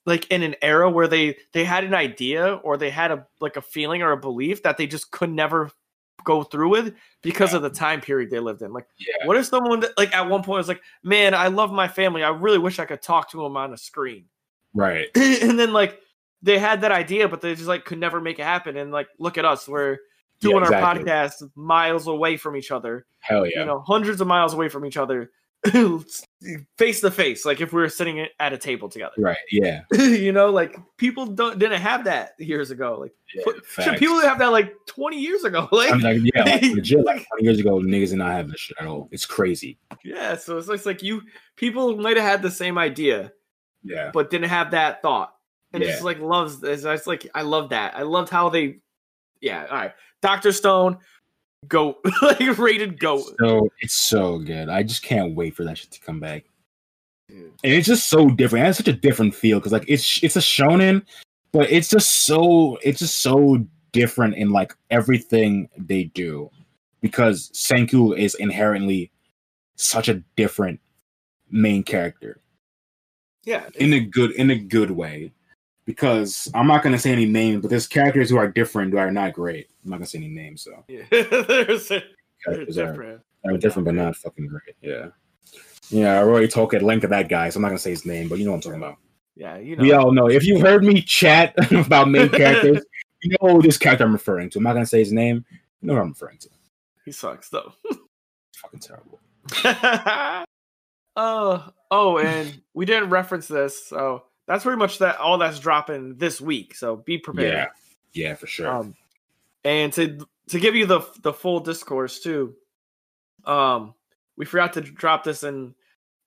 [0.05, 3.57] like in an era where they they had an idea or they had a like
[3.57, 5.69] a feeling or a belief that they just could never
[6.24, 6.93] go through with
[7.24, 8.72] because of the time period they lived in.
[8.74, 9.26] Like, Yeah.
[9.26, 12.24] what if someone that, like at one point was like, "Man, I love my family.
[12.24, 14.26] I really wish I could talk to them on a screen."
[14.74, 15.07] Right.
[15.16, 15.99] and then like
[16.41, 18.78] they had that idea, but they just like could never make it happen.
[18.78, 19.97] And like, look at us, we're Yeah,
[20.39, 23.59] doing our podcast miles away from each other Hell yeah.
[23.59, 25.30] you know, hundreds of miles away from each other,
[26.78, 29.14] face to face, like if we were sitting at a table together.
[29.18, 29.38] right.
[29.51, 29.82] Yeah.
[29.93, 32.97] you know, like people don't didn't have that years ago.
[32.99, 33.99] Like yeah facts.
[33.99, 35.68] people have that like 20 years ago.
[35.72, 38.32] Like, I mean, like, yeah, like, legit, like Like- 20 years ago, niggas did not
[38.32, 39.07] have this shit at all.
[39.12, 39.78] It's crazy.
[40.03, 41.22] yeah, so it's, it's like you
[41.55, 43.32] people might have had the same idea,
[43.84, 44.09] Yeah.
[44.14, 45.36] but didn't have that thought.
[45.74, 47.95] And it's like loves it's, it's like I love that.
[47.95, 48.80] I loved how they
[49.41, 49.93] yeah, all right.
[50.22, 50.51] Dr.
[50.51, 50.97] Stone,
[51.68, 53.24] goat, like rated goat.
[53.39, 54.70] So it's so good.
[54.70, 56.45] I just can't wait for that shit to come back.
[57.30, 57.51] Dude.
[57.64, 58.64] And it's just so different.
[58.64, 61.03] It has such a different feel because like it's it's a shonen,
[61.51, 66.49] but it's just so it's just so different in like everything they do
[67.01, 69.12] because Senku is inherently
[69.76, 70.80] such a different
[71.49, 72.39] main character
[73.43, 73.68] Yeah.
[73.76, 75.32] in a good in a good way.
[75.86, 79.11] Because I'm not gonna say any names, but there's characters who are different who are
[79.11, 79.69] not great.
[79.84, 81.03] I'm not gonna say any names, so yeah.
[81.11, 82.03] There's a, they're
[82.45, 83.21] characters are different.
[83.45, 84.75] are different, but not fucking great.
[84.82, 85.07] Yeah.
[85.89, 88.05] Yeah, I already talked at length of that guy, so I'm not gonna say his
[88.05, 88.97] name, but you know what I'm talking about.
[89.36, 89.82] Yeah, you know.
[89.82, 90.29] We all know.
[90.29, 92.84] If you heard me chat about main characters,
[93.23, 94.59] you know this character I'm referring to.
[94.59, 95.45] I'm not gonna say his name.
[95.82, 96.49] You know what I'm referring to.
[97.05, 97.73] He sucks though.
[98.55, 99.19] Fucking terrible.
[101.15, 105.18] oh, oh, and we didn't reference this, so that's pretty much that.
[105.18, 107.54] All that's dropping this week, so be prepared.
[107.54, 107.68] Yeah.
[108.14, 108.68] Yeah, for sure.
[108.68, 108.95] Um,
[109.64, 112.56] and to to give you the the full discourse too,
[113.45, 113.93] um,
[114.38, 115.74] we forgot to drop this in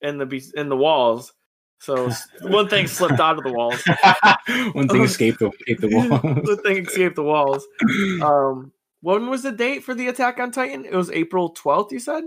[0.00, 1.32] in the be- in the walls.
[1.80, 2.10] So
[2.42, 3.82] one thing slipped out of the walls.
[4.74, 6.06] One thing escaped the, escaped the wall.
[6.44, 7.66] the thing escaped the walls.
[8.22, 8.72] Um,
[9.02, 10.84] when was the date for the Attack on Titan?
[10.86, 11.92] It was April twelfth.
[11.92, 12.24] You said.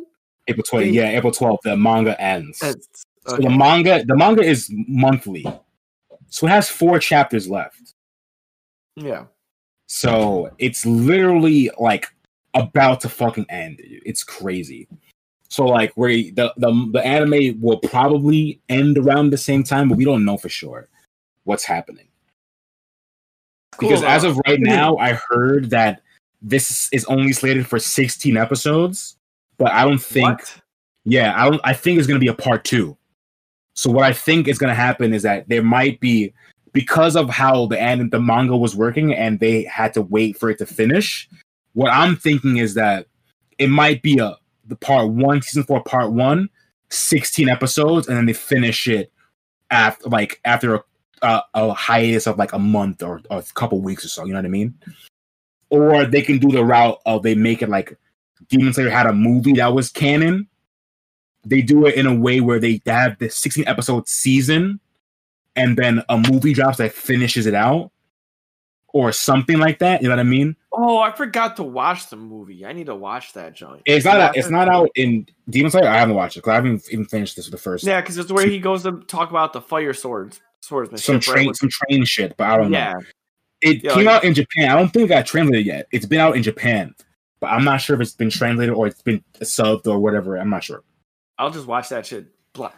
[0.50, 0.90] April 20.
[0.92, 1.58] Yeah, April 12th.
[1.64, 2.62] The manga ends.
[2.64, 5.46] It's- So the manga, the manga is monthly,
[6.30, 7.94] so it has four chapters left.
[8.96, 9.26] Yeah.
[9.88, 12.08] So it's literally like
[12.54, 13.80] about to fucking end.
[13.80, 14.88] It's crazy.
[15.50, 19.98] So like where the, the the anime will probably end around the same time, but
[19.98, 20.90] we don't know for sure
[21.46, 22.08] what's happening.
[23.80, 24.66] Because Cool, as of right hmm.
[24.66, 26.02] now, I heard that
[26.42, 29.18] this is only slated for 16 episodes,
[29.58, 30.62] but I don't think What?
[31.06, 31.62] yeah, I don't.
[31.64, 32.98] I think it's going to be a part two.
[33.78, 36.34] So what I think is going to happen is that there might be
[36.74, 40.50] because of how the and the manga was working, and they had to wait for
[40.50, 41.30] it to finish.
[41.74, 43.06] What I'm thinking is that
[43.60, 46.50] it might be a the part one, season four, part one,
[46.90, 49.12] 16 episodes, and then they finish it
[49.70, 50.84] after like after a,
[51.22, 54.26] a, a hiatus of like a month or, or a couple weeks or so.
[54.26, 54.74] You know what I mean?
[55.70, 57.96] Or they can do the route of they make it like
[58.50, 60.48] Demon Slayer had a movie that was canon.
[61.50, 64.80] They do it in a way where they have the 16 episode season
[65.56, 67.92] and then a movie drops that finishes it out
[68.90, 70.02] or something like that.
[70.02, 70.56] You know what I mean?
[70.74, 72.66] Oh, I forgot to watch the movie.
[72.66, 73.82] I need to watch that joint.
[73.86, 75.88] It's not watch it's not out in Demon Slayer.
[75.88, 77.84] I haven't watched it because I haven't even finished this with the first.
[77.86, 81.06] Yeah, because it's where he goes to talk about the fire swords, swordsmanship.
[81.06, 82.78] some train With- some train shit, but I don't know.
[82.78, 82.94] yeah,
[83.62, 84.70] It Yeah, came like- out in Japan.
[84.70, 85.88] I don't think it got translated yet.
[85.92, 86.94] It's been out in Japan,
[87.40, 90.36] but I'm not sure if it's been translated or it's been subbed or whatever.
[90.38, 90.84] I'm not sure.
[91.38, 92.74] I'll just watch that shit blind.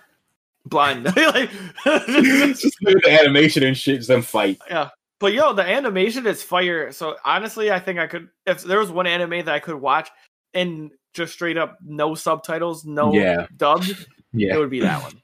[0.65, 1.05] Blind.
[1.15, 1.49] like,
[1.85, 4.59] just the animation and shit, them fight.
[4.69, 4.89] yeah.
[5.19, 6.91] But yo, the animation is fire.
[6.91, 10.09] So honestly, I think I could if there was one anime that I could watch
[10.53, 13.47] and just straight up no subtitles, no Yeah.
[13.57, 13.89] dubbed,
[14.33, 15.21] it would be that one.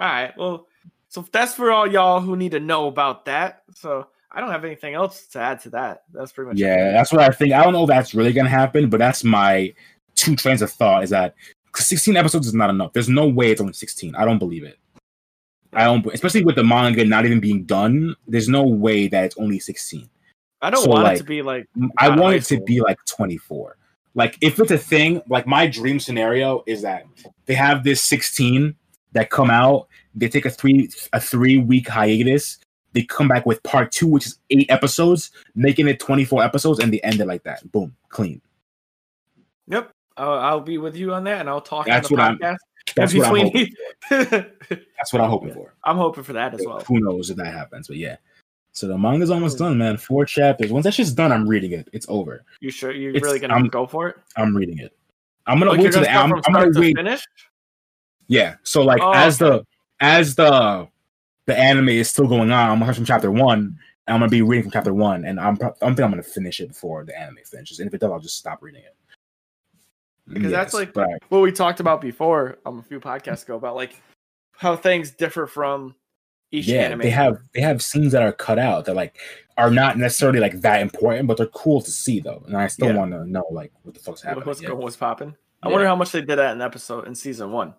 [0.00, 0.32] All right.
[0.36, 0.66] Well,
[1.08, 3.62] so that's for all y'all who need to know about that.
[3.74, 6.02] So I don't have anything else to add to that.
[6.12, 6.64] That's pretty much it.
[6.64, 6.92] yeah.
[6.92, 7.52] That's what I think.
[7.52, 9.72] I don't know if that's really gonna happen, but that's my
[10.16, 11.02] two trains of thought.
[11.04, 11.34] Is that
[11.72, 12.92] 'cause 16 episodes is not enough.
[12.92, 14.14] There's no way it's only 16.
[14.14, 14.78] I don't believe it.
[15.72, 18.16] I don't, especially with the manga not even being done.
[18.26, 20.08] There's no way that it's only 16.
[20.62, 22.98] I don't So, want like, it to be like I want it to be like
[23.06, 23.76] 24.
[24.14, 27.04] Like if it's a thing, like my dream scenario is that
[27.46, 28.74] they have this 16
[29.12, 32.58] that come out, they take a three a three week hiatus,
[32.94, 36.92] they come back with part two, which is eight episodes, making it 24 episodes, and
[36.92, 37.70] they end it like that.
[37.70, 38.40] Boom, clean.
[39.68, 39.92] Yep.
[40.18, 42.56] I'll, I'll be with you on that, and I'll talk That's what I'm- podcast.
[42.96, 43.74] That's what I'm between-
[44.10, 44.76] hoping for.
[44.96, 45.74] That's what I'm hoping for.
[45.84, 46.80] I'm hoping for that as well.
[46.80, 48.16] Who knows if that happens, but yeah.
[48.72, 49.64] So the manga's almost hmm.
[49.64, 49.96] done, man.
[49.96, 50.70] Four chapters.
[50.72, 51.88] Once that shit's done, I'm reading it.
[51.92, 52.44] It's over.
[52.60, 54.16] You sure you're It's- really gonna I'm- go for it?
[54.36, 54.96] I'm reading it.
[55.46, 56.12] I'm gonna Like wait gonna the.
[56.12, 56.96] I'm, I'm gonna to wait.
[56.96, 57.24] finish?
[58.26, 58.56] Yeah.
[58.62, 59.58] So like Oh, as okay.
[59.58, 59.66] the
[60.00, 60.88] as the
[61.46, 64.28] the anime is still going on, I'm gonna have from chapter one, and I'm gonna
[64.28, 67.04] be reading from chapter one, and I'm pro- I'm think I'm gonna finish it before
[67.04, 67.80] the anime finishes.
[67.80, 68.94] And if it does, I'll just stop reading it.
[70.28, 70.94] Because that's like-
[71.28, 74.00] What we talked about before, um, a few podcasts ago, about like
[74.52, 75.94] how things differ from
[76.50, 77.00] each yeah, anime.
[77.00, 79.18] they have they have scenes that are cut out that like
[79.58, 82.88] are not necessarily like that important, but they're cool to see though, and I still
[82.88, 82.96] Yeah.
[82.96, 84.46] want to know like what the fuck's happening.
[84.46, 84.68] what's yeah.
[84.68, 85.36] going, what's popping.
[85.62, 85.72] I Yeah.
[85.72, 87.74] wonder how much they did that in episode in season one.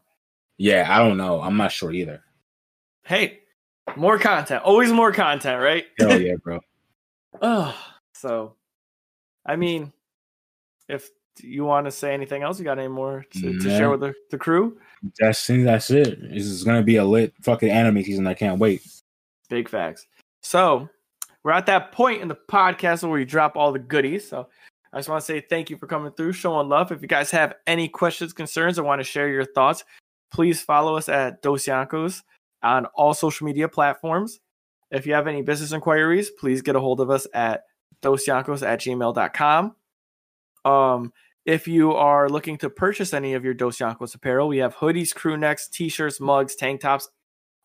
[0.57, 1.41] yeah, I don't know.
[1.41, 2.23] I'm not sure either.
[3.05, 3.39] Hey,
[3.95, 5.85] more content, always more content, right?
[5.97, 6.59] Hell yeah, bro.
[7.41, 7.75] Oh,
[8.13, 8.55] so,
[9.45, 9.93] I mean,
[10.87, 11.09] if
[11.43, 14.13] you want to say anything else, you got any more to, to share with the,
[14.31, 14.77] the crew?
[15.19, 16.21] That's that's it.
[16.21, 18.27] This is gonna be a lit fucking anime season.
[18.27, 18.81] I can't wait.
[19.49, 20.05] Big facts.
[20.41, 20.89] So
[21.43, 24.27] we're at that point in the podcast where we drop all the goodies.
[24.27, 24.47] So
[24.91, 26.91] I just want to say thank you for coming through, showing love.
[26.91, 29.83] If you guys have any questions, concerns, or want to share your thoughts,
[30.31, 32.23] please follow us at Dos Yankos
[32.63, 34.39] on all social media platforms.
[34.91, 37.63] If you have any business inquiries, please get a hold of us at
[38.01, 39.75] dosyankos at gmail.com.
[40.65, 41.13] Um,
[41.45, 45.13] if you are looking to purchase any of your Dos Yankos apparel, we have hoodies,
[45.13, 47.09] crew necks, t-shirts, mugs, tank tops,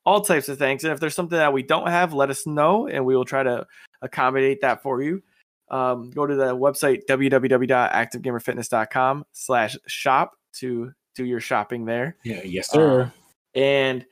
[0.06, 0.84] all types of things.
[0.84, 3.42] And if there's something that we don't have, let us know and we will try
[3.42, 3.66] to
[4.02, 5.22] accommodate that for you.
[5.70, 12.16] Um, go to the website www.activegamerfitness.com slash shop to do your shopping there.
[12.24, 13.12] Yeah, yes, sir.
[13.54, 14.04] And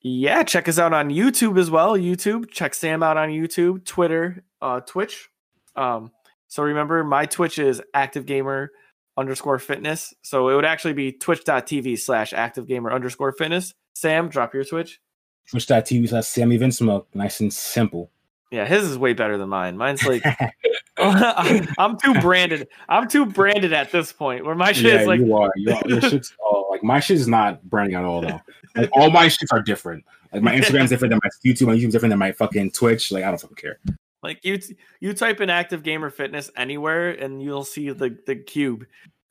[0.00, 1.96] yeah, check us out on YouTube as well.
[1.96, 5.28] YouTube, check Sam out on YouTube, Twitter, uh, Twitch.
[5.76, 6.10] Um,
[6.48, 8.70] so remember, my Twitch is active gamer
[9.16, 10.14] underscore fitness.
[10.22, 13.74] So it would actually be twitch.tv slash active gamer underscore fitness.
[13.94, 15.00] Sam, drop your Twitch.
[15.48, 17.06] Twitch.tv slash Sammy Vinsmoke.
[17.14, 18.10] Nice and simple.
[18.50, 19.76] Yeah, his is way better than mine.
[19.76, 20.22] Mine's like
[20.96, 22.68] I'm too branded.
[22.88, 25.50] I'm too branded at this point where my shit yeah, is like you are.
[25.56, 25.82] You are.
[25.86, 28.40] Your shit's all like my shit is not branding at all though.
[28.76, 30.04] Like all my shits are different.
[30.32, 31.66] Like my Instagram's different than my YouTube.
[31.66, 33.10] My YouTube's different than my fucking Twitch.
[33.10, 33.78] Like I don't fucking care.
[34.24, 34.58] Like you
[34.98, 38.84] you type in active gamer fitness anywhere and you'll see the the cube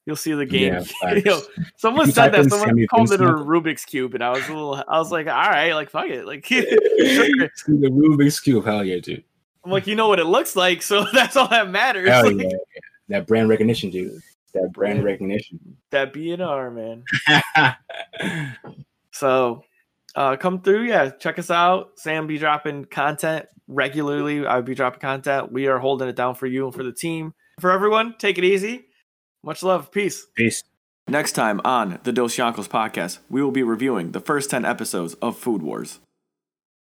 [0.05, 0.73] You'll see the game.
[0.73, 1.49] Yeah, Yo, facts.
[1.77, 2.49] someone You said that.
[2.49, 4.83] Someone called it a Rubik's cube, and I was a little.
[4.87, 6.45] I was like, all right, like fuck it, like.
[6.47, 6.65] sure.
[6.67, 9.23] The Rubik's cube, hell yeah, dude.
[9.63, 12.09] I'm like, you know what it looks like, so that's all that matters.
[12.09, 12.57] Hell Like, yeah,
[13.07, 14.21] that brand recognition, dude.
[14.53, 15.57] That brand recognition.
[15.91, 17.75] That BNR, man.
[19.11, 19.63] So
[20.15, 21.91] uh come through, yeah, check us out.
[21.97, 24.45] Sam be dropping content regularly.
[24.45, 25.51] I'll be dropping content.
[25.51, 27.33] We are holding it down for you and for the team.
[27.59, 28.85] For everyone, take it easy.
[29.43, 29.91] Much love.
[29.91, 30.25] Peace.
[30.35, 30.63] Peace.
[31.07, 35.15] Next time on the Dos Yonkos podcast, we will be reviewing the first 10 episodes
[35.15, 35.99] of Food Wars.